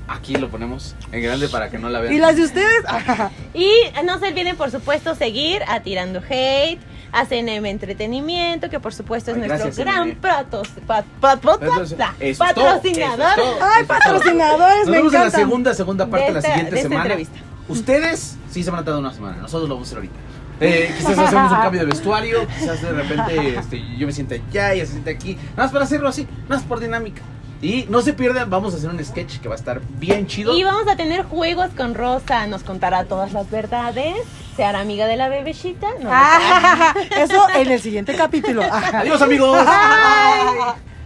[0.06, 2.12] Aquí lo ponemos en grande para que no la vean.
[2.12, 2.84] ¿Y las de ustedes?
[2.86, 3.30] Ah.
[3.54, 3.70] Y
[4.04, 6.78] no se olviden, por supuesto, seguir a Tirando Hate,
[7.10, 10.20] a CNM Entretenimiento, que por supuesto es Ay, nuestro gracias, gran CNM.
[10.20, 13.28] patos- pa- pa- pa- Eso es- pa- eso es todo, patrocinador.
[13.30, 16.38] es todo, Ay, eso patrocinadores, Nos me vemos en la segunda, segunda parte De la
[16.40, 17.04] esta- siguiente de esta semana.
[17.04, 17.38] entrevista.
[17.68, 20.14] Ustedes sí se van a tardar una semana, nosotros lo vamos a hacer ahorita.
[20.60, 24.74] Eh, quizás hacemos un cambio de vestuario, quizás de repente este, yo me siento allá
[24.74, 25.34] y ella se siente aquí.
[25.34, 27.22] Nada más para hacerlo así, nada más por dinámica.
[27.60, 30.54] Y no se pierdan, vamos a hacer un sketch que va a estar bien chido.
[30.56, 34.16] Y vamos a tener juegos con Rosa, nos contará todas las verdades,
[34.54, 35.88] se hará amiga de la bebecita.
[36.00, 38.62] No, Ah, eso en el siguiente capítulo.
[38.70, 39.58] Adiós amigos.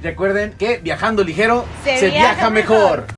[0.02, 3.04] Recuerden que viajando ligero Se se, viaja viaja mejor.